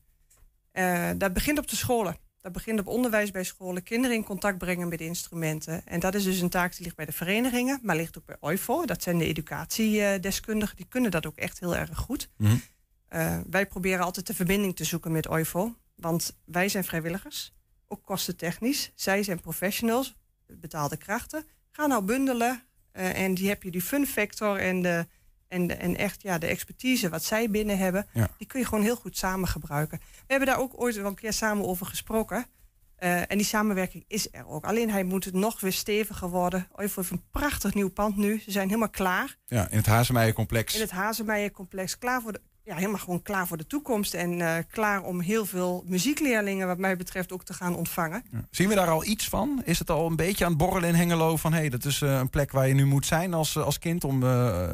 [0.71, 2.17] Eh, dat begint op de scholen.
[2.45, 5.85] Dat begint op onderwijs bij scholen, kinderen in contact brengen met instrumenten.
[5.85, 8.37] En dat is dus een taak die ligt bij de verenigingen, maar ligt ook bij
[8.39, 8.85] OIFO.
[8.85, 12.29] Dat zijn de educatiedeskundigen, die kunnen dat ook echt heel erg goed.
[13.07, 17.53] Eh, wij proberen altijd de verbinding te zoeken met OIFO, want wij zijn vrijwilligers,
[17.87, 18.91] ook kostentechnisch.
[18.95, 20.15] Zij zijn professionals,
[20.47, 21.45] betaalde krachten.
[21.71, 25.07] Ga nou bundelen eh, en die heb je die fun factor en, de,
[25.47, 28.29] en, en echt ja, de expertise wat zij binnen hebben, Ja.
[28.37, 29.97] die kun je gewoon heel goed samen gebruiken.
[29.99, 32.45] We hebben daar ook ooit wel een keer samen over gesproken.
[32.95, 34.65] Eh, en die samenwerking is er ook.
[34.65, 36.67] Alleen hij moet het nog weer steviger worden.
[36.75, 38.39] OIFO heeft een prachtig nieuw pand nu.
[38.39, 40.75] Ze zijn helemaal klaar Ja, in het Hazemeijer-complex.
[40.75, 44.13] in het Hazemeijer-complex klaar voor de, ja, helemaal gewoon klaar voor de toekomst.
[44.13, 48.23] En eh, klaar om heel veel muziekleerlingen, wat mij betreft, ook te gaan ontvangen.
[48.49, 49.61] Zien we daar al iets van?
[49.65, 52.01] Is het al een beetje aan het borrelen in Hengelo van hé, hey, dat is
[52.01, 54.19] eh, een plek waar je nu moet zijn als, eh, als kind om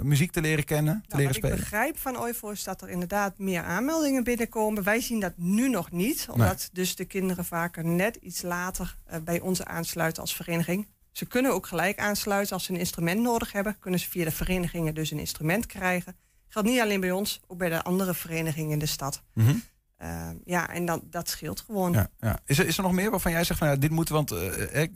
[0.04, 1.58] muziek te leren kennen, te Nou, leren wat ik spelen?
[1.58, 4.84] begrijp van OIVO is dat er inderdaad meer aanmeldingen binnenkomen.
[4.84, 9.40] Wij zien dat nu nog niet, omdat dus de kinderen vaker net iets later bij
[9.40, 10.88] ons aansluiten als vereniging.
[11.12, 13.76] Ze kunnen ook gelijk aansluiten als ze een instrument nodig hebben.
[13.80, 16.16] Kunnen ze via de verenigingen dus een instrument krijgen.
[16.52, 19.24] Geldt niet alleen bij ons, ook bij de andere verenigingen in de stad.
[19.34, 19.56] Mhm.
[19.98, 21.92] Eh, ja, en dan, dat scheelt gewoon.
[21.92, 22.40] Ja, ja.
[22.46, 24.84] Is, er, is er nog meer waarvan jij zegt van ja, dit moet, want eh,
[24.84, 24.90] eh,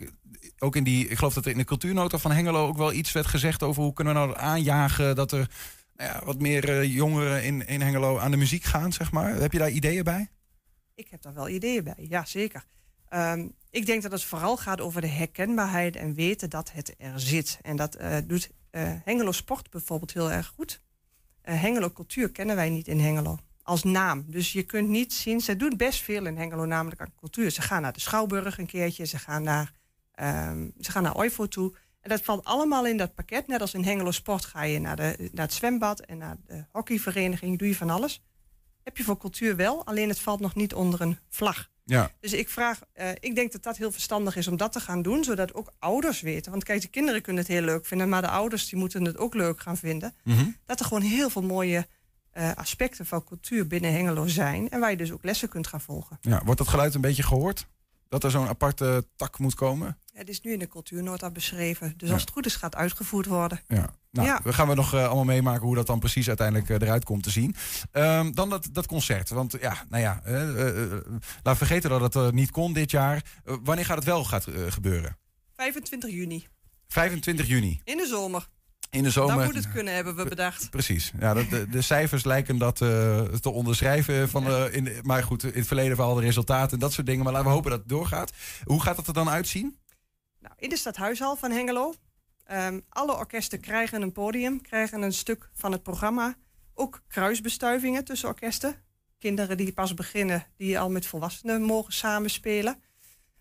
[0.60, 3.12] ook in die, ik geloof dat er in de cultuurnota van Hengelo ook wel iets
[3.12, 5.50] werd gezegd over hoe kunnen we nou aanjagen dat er
[5.96, 9.36] nou ja, wat meer eh, jongeren in, in Hengelo aan de muziek gaan, zeg maar.
[9.36, 10.30] Heb je daar ideeën bij?
[10.96, 12.66] Ik heb daar wel ideeën bij, ja zeker.
[13.10, 17.20] Ehm, ik denk dat het vooral gaat over de herkenbaarheid en weten dat het er
[17.20, 17.60] zit.
[17.62, 18.50] En dat doet
[19.04, 20.84] Hengelo Sport bijvoorbeeld heel erg goed.
[21.46, 24.26] Eh, Hengelo Cultuur kennen wij niet in Hengelo als naam.
[24.28, 27.50] Dus je kunt niet zien, ze doen best veel in Hengelo, namelijk aan cultuur.
[27.50, 29.72] Ze gaan naar de Schouwburg een keertje, ze gaan naar,
[30.12, 31.76] ehm, ze gaan naar Oifo toe.
[32.02, 33.48] En dat valt allemaal in dat pakket.
[33.48, 36.66] Net als in Hengelo Sport ga je naar, de, naar het zwembad en naar de
[36.72, 38.24] hockeyvereniging, doe je van alles.
[38.84, 41.70] Heb je voor cultuur wel, alleen het valt nog niet onder een vlag.
[41.86, 42.12] Ja.
[42.20, 45.02] Dus ik vraag, eh, ik denk dat dat heel verstandig is om dat te gaan
[45.02, 46.52] doen, zodat ook ouders weten.
[46.52, 49.18] Want kijk, de kinderen kunnen het heel leuk vinden, maar de ouders die moeten het
[49.18, 50.16] ook leuk gaan vinden.
[50.24, 50.46] Mhm.
[50.66, 51.88] Dat er gewoon heel veel mooie
[52.32, 55.82] eh, aspecten van cultuur binnen Hengelo zijn en waar je dus ook lessen kunt gaan
[55.82, 56.18] volgen.
[56.22, 57.68] Ja, wordt dat geluid een beetje gehoord?
[58.10, 59.98] Dat er zo'n aparte tak moet komen?
[60.06, 61.94] Ja, het is nu in de cultuurnota beschreven.
[61.98, 63.62] Dus als het goed is, gaat het uitgevoerd worden.
[63.68, 63.96] Ja.
[64.12, 64.40] Nou, Ja.
[64.44, 67.24] we gaan we nog eh, allemaal meemaken hoe dat dan precies uiteindelijk eh, eruit komt
[67.24, 67.56] te zien.
[67.92, 69.30] Ehm, dan dat, dat concert.
[69.30, 70.98] Want ja, nou ja, eh,
[71.44, 73.24] laat vergeten dat het niet kon dit jaar.
[73.44, 75.18] Wanneer gaat het wel gaat, gebeuren?
[75.56, 76.48] 25 juni,
[76.88, 77.80] 25 juni.
[77.84, 78.48] in de zomer.
[78.96, 79.36] In de zomer.
[79.36, 80.70] Dan moet het kunnen, hebben we bedacht.
[80.70, 81.12] Precies.
[81.20, 84.30] Ja, dat- de, de cijfers lijken dat eh, te onderschrijven.
[84.30, 87.08] Van, eh, in, maar goed, in het verleden van al de resultaten en dat soort
[87.08, 87.24] dingen.
[87.24, 88.32] Maar laten we hopen dat het doorgaat.
[88.64, 89.78] Hoe gaat het er dan uitzien?
[90.40, 91.94] Nou, in de stadhuishal van Hengelo.
[92.46, 96.36] Ehm, alle orkesten krijgen een podium, krijgen een stuk van het programma.
[96.74, 98.76] Ook kruisbestuivingen tussen orkesten.
[99.20, 102.84] Kinderen die pas beginnen, die al met volwassenen mogen samenspelen.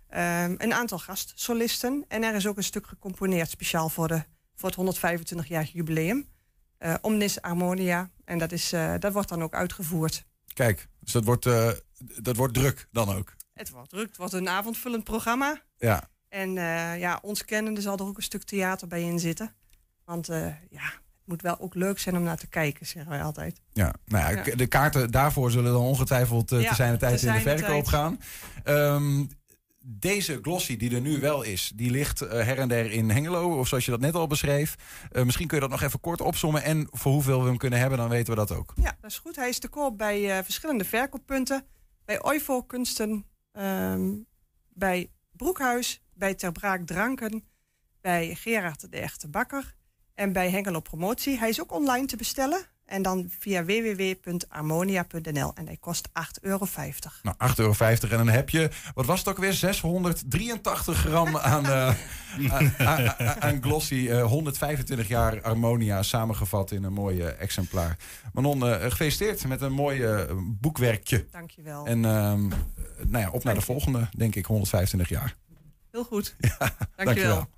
[0.08, 2.04] Ehm, een aantal gastsolisten.
[2.08, 4.24] En er is ook een stuk gecomponeerd speciaal voor, de,
[4.54, 6.28] voor het 125-jarig jubileum.
[6.78, 8.10] Eh, Omnis Harmonia.
[8.24, 10.24] En dat, is, eh, dat wordt dan ook uitgevoerd.
[10.54, 11.70] Kijk, dus dat wordt, eh,
[12.22, 13.34] dat wordt druk dan ook.
[13.54, 15.62] Het wordt druk, het wordt een avondvullend programma.
[15.76, 16.08] Ja.
[16.28, 16.52] En
[16.98, 19.54] ja, ons kennende zal er ook een stuk theater bij in zitten.
[20.04, 20.26] Want
[20.70, 23.60] ja, het moet wel ook leuk zijn om naar te kijken, zeggen wij altijd.
[23.72, 27.32] Ja, nou ja, de kaarten daarvoor zullen dan ongetwijfeld Ja, te zijn de tijd in
[27.32, 27.88] de verkoop tijd.
[27.88, 28.20] gaan.
[28.64, 29.24] Ehm,
[29.86, 33.58] deze glossy die er nu wel is, die ligt eh, her en der in Hengelo,
[33.58, 34.76] of zoals je dat net al beschreef.
[35.10, 37.78] Eh, misschien kun je dat nog even kort opzommen en voor hoeveel we hem kunnen
[37.78, 38.72] hebben, dan weten we dat ook.
[38.76, 39.36] Ja, dat is goed.
[39.36, 41.64] Hij is te koop bij eh, verschillende verkooppunten.
[42.04, 44.12] Bij Oivo Kunsten, ehm,
[44.68, 47.44] bij Broekhuis, bij Ter Braak Dranken,
[48.00, 49.74] bij Gerard de Echte Bakker
[50.14, 51.38] en bij Hengelo Promotie.
[51.38, 52.73] Hij is ook online te bestellen.
[52.86, 55.52] En dan via www.harmonia.nl.
[55.54, 56.66] En hij kost 8,50 euro.
[57.22, 57.74] Nou, 8,50 euro.
[58.00, 59.52] En dan heb je, wat was het ook weer?
[59.52, 61.94] 683 gram aan, eh,
[62.50, 64.08] aan, aan- aan- aan glossy.
[64.10, 67.96] eh, 125 jaar Harmonia samengevat in een mooi exemplaar.
[68.32, 70.26] Manon, eh, gefeliciteerd met een mooi
[70.60, 71.26] boekwerkje.
[71.30, 71.86] Dankjewel.
[71.86, 72.48] En ehm,
[73.06, 75.34] nou ja, op naar de volgende, denk ik, 125 jaar.
[75.90, 76.36] Heel goed.
[76.96, 77.48] Dankjewel.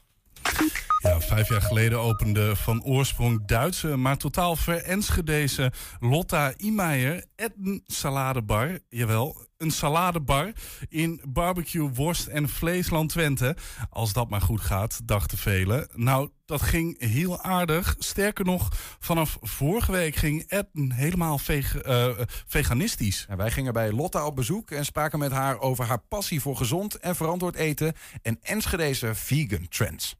[1.18, 8.78] Vijf jaar geleden opende van oorsprong Duitse, maar totaal ver-Enschedeze Lotta Imeijer een saladebar.
[8.88, 10.52] Jawel, een saladebar
[10.88, 13.56] in barbecue, worst en vleesland Twente.
[13.90, 15.88] Als dat maar goed gaat, dachten velen.
[15.94, 17.96] Nou, dat ging heel aardig.
[17.98, 22.08] Sterker nog, vanaf vorige week ging Edden helemaal eh,
[22.46, 23.26] veganistisch.
[23.28, 26.56] Ja, wij gingen bij Lotta op bezoek en spraken met haar over haar passie voor
[26.56, 27.92] gezond en verantwoord eten
[28.22, 30.16] en Enschedeze vegan trends.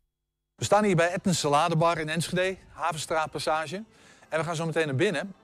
[0.56, 3.76] We staan hier bij Etten Saladebar in Enschede, Havenstraatpassage.
[4.28, 5.34] En we gaan zo meteen naar binnen.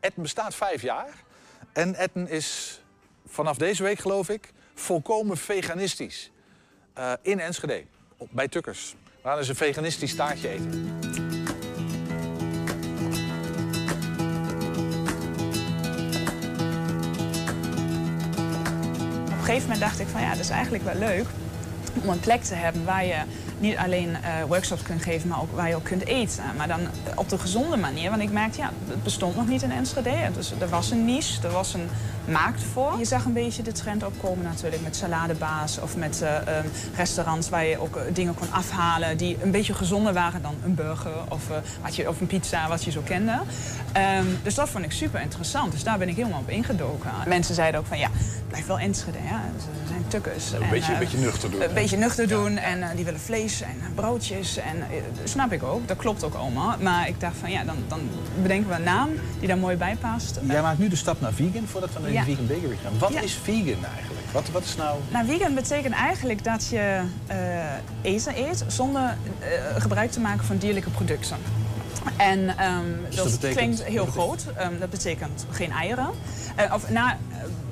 [0.00, 1.08] Etten bestaat vijf jaar.
[1.72, 2.80] En Etten is
[3.26, 6.30] vanaf deze week, geloof ik, volkomen veganistisch.
[6.92, 7.84] Eh, in Enschede,
[8.16, 8.94] op, bij Tukkers.
[9.22, 10.98] We gaan een veganistisch taartje eten.
[19.24, 21.26] Op een gegeven moment dacht ik van ja, dat is eigenlijk wel leuk
[22.02, 23.22] om een plek te hebben waar je
[23.60, 26.44] niet alleen eh, workshops kunt geven, maar ook waar je ook kunt eten.
[26.56, 26.80] Maar dan
[27.14, 30.10] op de gezonde manier, want ik merkte ja, het bestond nog niet in Enschede.
[30.34, 31.88] Dus er was een niche, er was een
[32.24, 32.94] markt voor.
[32.98, 37.48] Je zag een beetje de trend opkomen natuurlijk met saladebaas of met eh, ehm, restaurants
[37.48, 41.12] waar je ook eh, dingen kon afhalen die een beetje gezonder waren dan een burger
[41.28, 41.42] of,
[41.82, 43.38] wat je, of een pizza wat je zo kende.
[43.92, 45.72] Ehm, dus dat vond ik super interessant.
[45.72, 47.10] Dus daar ben ik helemaal op ingedoken.
[47.26, 48.08] Mensen zeiden ook van ja,
[48.48, 49.18] blijf wel Enschede.
[49.28, 49.42] Ja.
[49.58, 50.52] Ze zijn tukkers.
[50.52, 51.62] Een En, beetje, een beetje nuchter doen.
[51.62, 54.56] een beetje nuchter doen en die willen vlees en broodjes.
[54.56, 56.74] En eh, snap ik ook, dat klopt ook allemaal.
[56.80, 58.00] Maar ik dacht van ja, dan, dan
[58.42, 60.38] bedenken we een naam die daar mooi bij past.
[60.46, 62.24] Jij maakt nu de stap naar vegan voordat we naar Ja.
[62.24, 62.98] de vegan bakery gaan.
[62.98, 63.20] Wat Ja.
[63.20, 64.26] is vegan eigenlijk?
[64.32, 64.98] Wat, wat is nou...
[65.08, 67.36] Nou, vegan betekent eigenlijk dat je eh,
[68.02, 69.02] eten eet zonder
[69.38, 71.36] eh, gebruik te maken van dierlijke producten.
[72.16, 74.46] En ehm, Dus dat, dat betekent- klinkt heel betekent- groot.
[74.56, 76.08] Ehm, dat betekent geen eieren.
[76.74, 77.16] Of, nou, eh,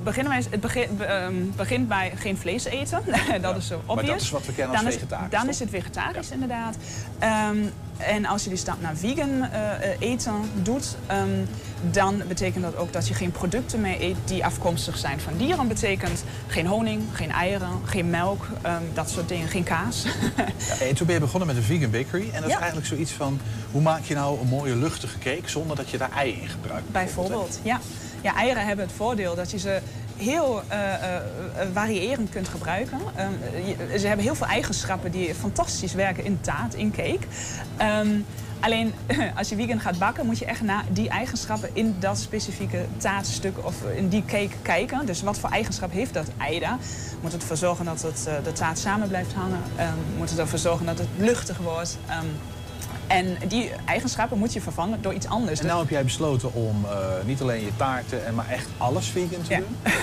[0.07, 3.01] beginnen wij, het begin, ehm, begint bij geen vlees eten.
[3.41, 4.07] dat is zo obvious.
[4.07, 5.49] dat is wat we kennen als dan vegetarisch, Is, dan toch?
[5.49, 6.75] is het vegetarisch, inderdaad.
[7.19, 7.57] Ehm,
[7.97, 11.45] en als je die stap naar vegan eh, eh, eten doet, ehm,
[11.91, 15.67] dan betekent dat ook dat je geen producten meer eet die afkomstig zijn van dieren.
[15.67, 18.47] betekent geen honing, geen eieren, geen melk,
[18.93, 20.05] dat soort dingen, geen kaas.
[20.79, 22.29] Ja, en toen ben je begonnen met een vegan bakery.
[22.33, 23.39] En dat is eigenlijk zoiets van...
[23.71, 26.91] hoe maak je nou een mooie luchtige cake zonder dat je daar ei in gebruikt?
[26.91, 27.79] Bijvoorbeeld, ja.
[28.21, 29.81] Ja, eieren hebben het voordeel dat je ze
[30.17, 31.21] heel eh, eh, eh,
[31.73, 32.99] variërend kunt gebruiken.
[33.15, 33.31] Ehm,
[33.99, 37.19] ze hebben heel veel eigenschappen die fantastisch werken in taart, in cake.
[37.77, 38.19] Ehm,
[38.59, 38.93] alleen
[39.37, 43.65] als je vegan gaat bakken, moet je echt naar die eigenschappen in dat specifieke taartstuk
[43.65, 45.05] of in die cake kijken.
[45.05, 46.65] Dus wat voor eigenschap heeft dat ei?
[47.21, 49.61] Moet het ervoor zorgen dat het, de taart samen blijft hangen?
[49.75, 51.97] Ehm, moet het ervoor zorgen dat het luchtig wordt?
[53.07, 55.59] En die eigenschappen moet je vervangen door iets anders.
[55.59, 59.07] En nou heb jij besloten om eh, niet alleen je taarten, en maar echt alles
[59.07, 59.77] vegan te doen.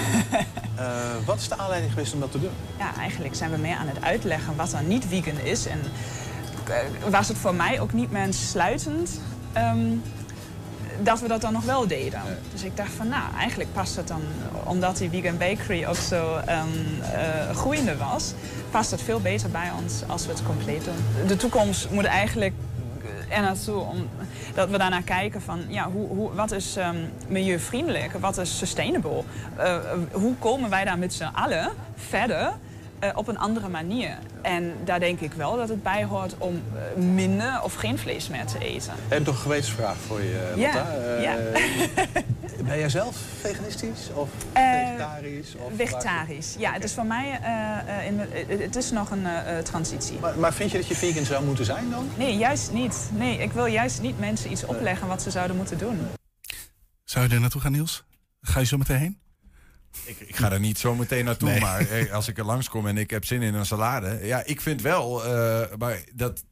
[0.75, 0.87] Eh,
[1.25, 2.51] wat is de aanleiding geweest om dat te doen?
[2.79, 5.67] Ja, eigenlijk zijn we meer aan het uitleggen wat dan niet vegan is.
[5.67, 5.81] En
[6.69, 9.21] eh, was het voor mij ook niet meer sluitend
[9.53, 9.87] ehm,
[11.03, 12.21] dat we dat dan nog wel deden.
[12.53, 14.23] Dus ik dacht van, nou, eigenlijk past het dan,
[14.65, 16.69] omdat die vegan bakery ook zo ehm,
[17.03, 18.33] eh, groeiende was,
[18.71, 21.27] past het veel beter bij ons als we het compleet doen.
[21.27, 22.55] De toekomst moet eigenlijk
[23.29, 24.09] er naartoe om
[24.55, 26.97] dat we daarnaar kijken van ja, hoe, hoe, wat is ehm,
[27.29, 29.23] milieuvriendelijk, wat is sustainable.
[29.57, 29.77] Eh,
[30.13, 32.53] hoe komen wij daar met z'n allen verder
[32.99, 34.19] eh, op een andere manier?
[34.43, 38.29] En daar denk ik wel dat het bij hoort om eh, minder of geen vlees
[38.29, 38.93] meer te eten.
[39.09, 40.87] Heb ik nog een gewetensvraag voor je, Lotta?
[41.17, 41.37] Eh, ja.
[42.65, 45.55] ben jij zelf veganistisch of Eh, vegetarisch?
[45.57, 46.73] Of Vegetarisch, ja.
[46.73, 48.19] Het is voor mij eh, eh, in,
[48.61, 49.27] het is nog een
[49.65, 50.19] transitie.
[50.19, 52.09] Maar, maar vind je dat je vegan zou moeten zijn dan?
[52.17, 53.09] Nee, juist niet.
[53.13, 55.99] Nee, ik wil juist niet mensen iets opleggen wat ze zouden moeten doen.
[57.05, 58.05] Zou je er naartoe gaan, Niels?
[58.41, 59.19] Ga je zo meteen heen?
[60.05, 61.61] Ik, ik ga er niet zo meteen naartoe, Nee.
[61.61, 64.19] maar als ik er langskom en ik heb zin in een salade.
[64.23, 66.45] Ja, ik vind wel eh, maar dat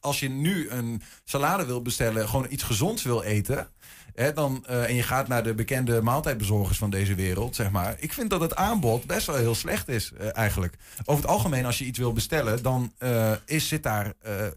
[0.00, 3.68] als je nu een salade wil bestellen, gewoon iets gezonds wil eten.
[4.14, 7.96] Hè, dan, eh, en je gaat naar de bekende maaltijdbezorgers van deze wereld, zeg maar.
[7.98, 10.76] Ik vind dat het aanbod best wel heel slecht is, eh, eigenlijk.
[11.04, 14.12] Over het algemeen, als je iets wil bestellen, dan eh, is, zit daar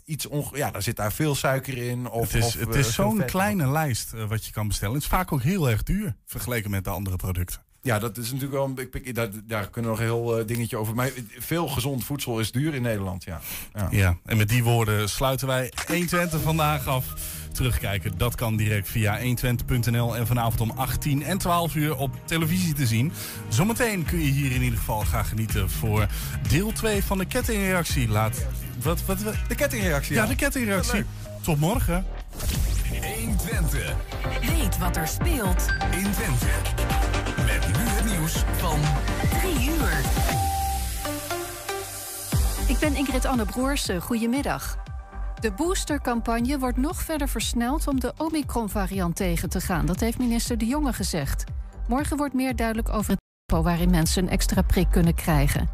[0.05, 2.09] iets onge ja, dan zit daar veel suiker in.
[2.09, 4.93] Of, het is, of, het is zo'n kleine lijst wat je kan bestellen.
[4.93, 7.66] Het is vaak ook heel erg duur vergeleken met de andere producten.
[7.87, 9.15] Ja, dat is natuurlijk wel pick.
[9.15, 10.95] Daar, daar kunnen we nog een heel eh, dingetje over.
[10.95, 13.41] Maar veel gezond voedsel is duur in Nederland, ja.
[13.73, 13.87] ja.
[13.91, 17.05] Ja, en met die woorden sluiten wij 120 vandaag af.
[17.51, 22.73] Terugkijken, dat kan direct via 120.nl en vanavond om 18 en 12 uur op televisie
[22.73, 23.11] te zien.
[23.49, 26.07] Zometeen kun je hier in ieder geval gaan genieten voor
[26.49, 28.07] deel 2 van de kettingreactie.
[28.07, 28.45] Laat,
[28.83, 29.35] wat, wat, wat?
[29.47, 30.27] De kettingreactie, Ja, ja.
[30.27, 31.03] de kettingreactie.
[31.41, 32.05] Tot morgen.
[33.15, 33.95] 120.
[34.41, 36.47] Weet wat er speelt in Twente.
[37.47, 37.67] Met
[38.05, 38.79] nieuws van
[39.41, 39.99] 3 uur.
[42.67, 44.01] Ik ben Ingrid Anne Broersen.
[44.01, 44.77] Goedemiddag.
[45.39, 49.85] De boostercampagne wordt nog verder versneld om de Omicron-variant tegen te gaan.
[49.85, 51.43] Dat heeft minister De Jonge gezegd.
[51.87, 55.69] Morgen wordt meer duidelijk over het tempo waarin mensen een extra prik kunnen krijgen.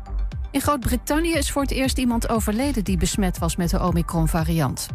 [0.51, 4.87] In Groot-Brittannië is voor het eerst iemand overleden die besmet was met de Omicron-variant.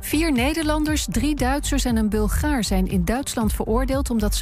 [0.00, 4.36] Vier Nederlanders, drie Duitsers en een Bulgaar zijn in Duitsland veroordeeld omdat ze